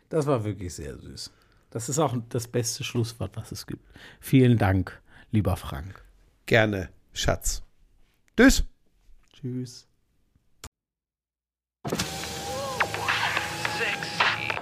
[0.09, 1.33] Das war wirklich sehr süß.
[1.71, 3.85] Das ist auch das beste Schlusswort, was es gibt.
[4.21, 6.05] Vielen Dank, lieber Frank.
[6.47, 7.63] Gerne, Schatz.
[8.37, 8.65] Tschüss.
[9.33, 9.89] Tschüss.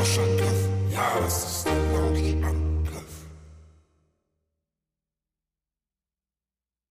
[0.00, 1.49] Jahresangriff, Jahres.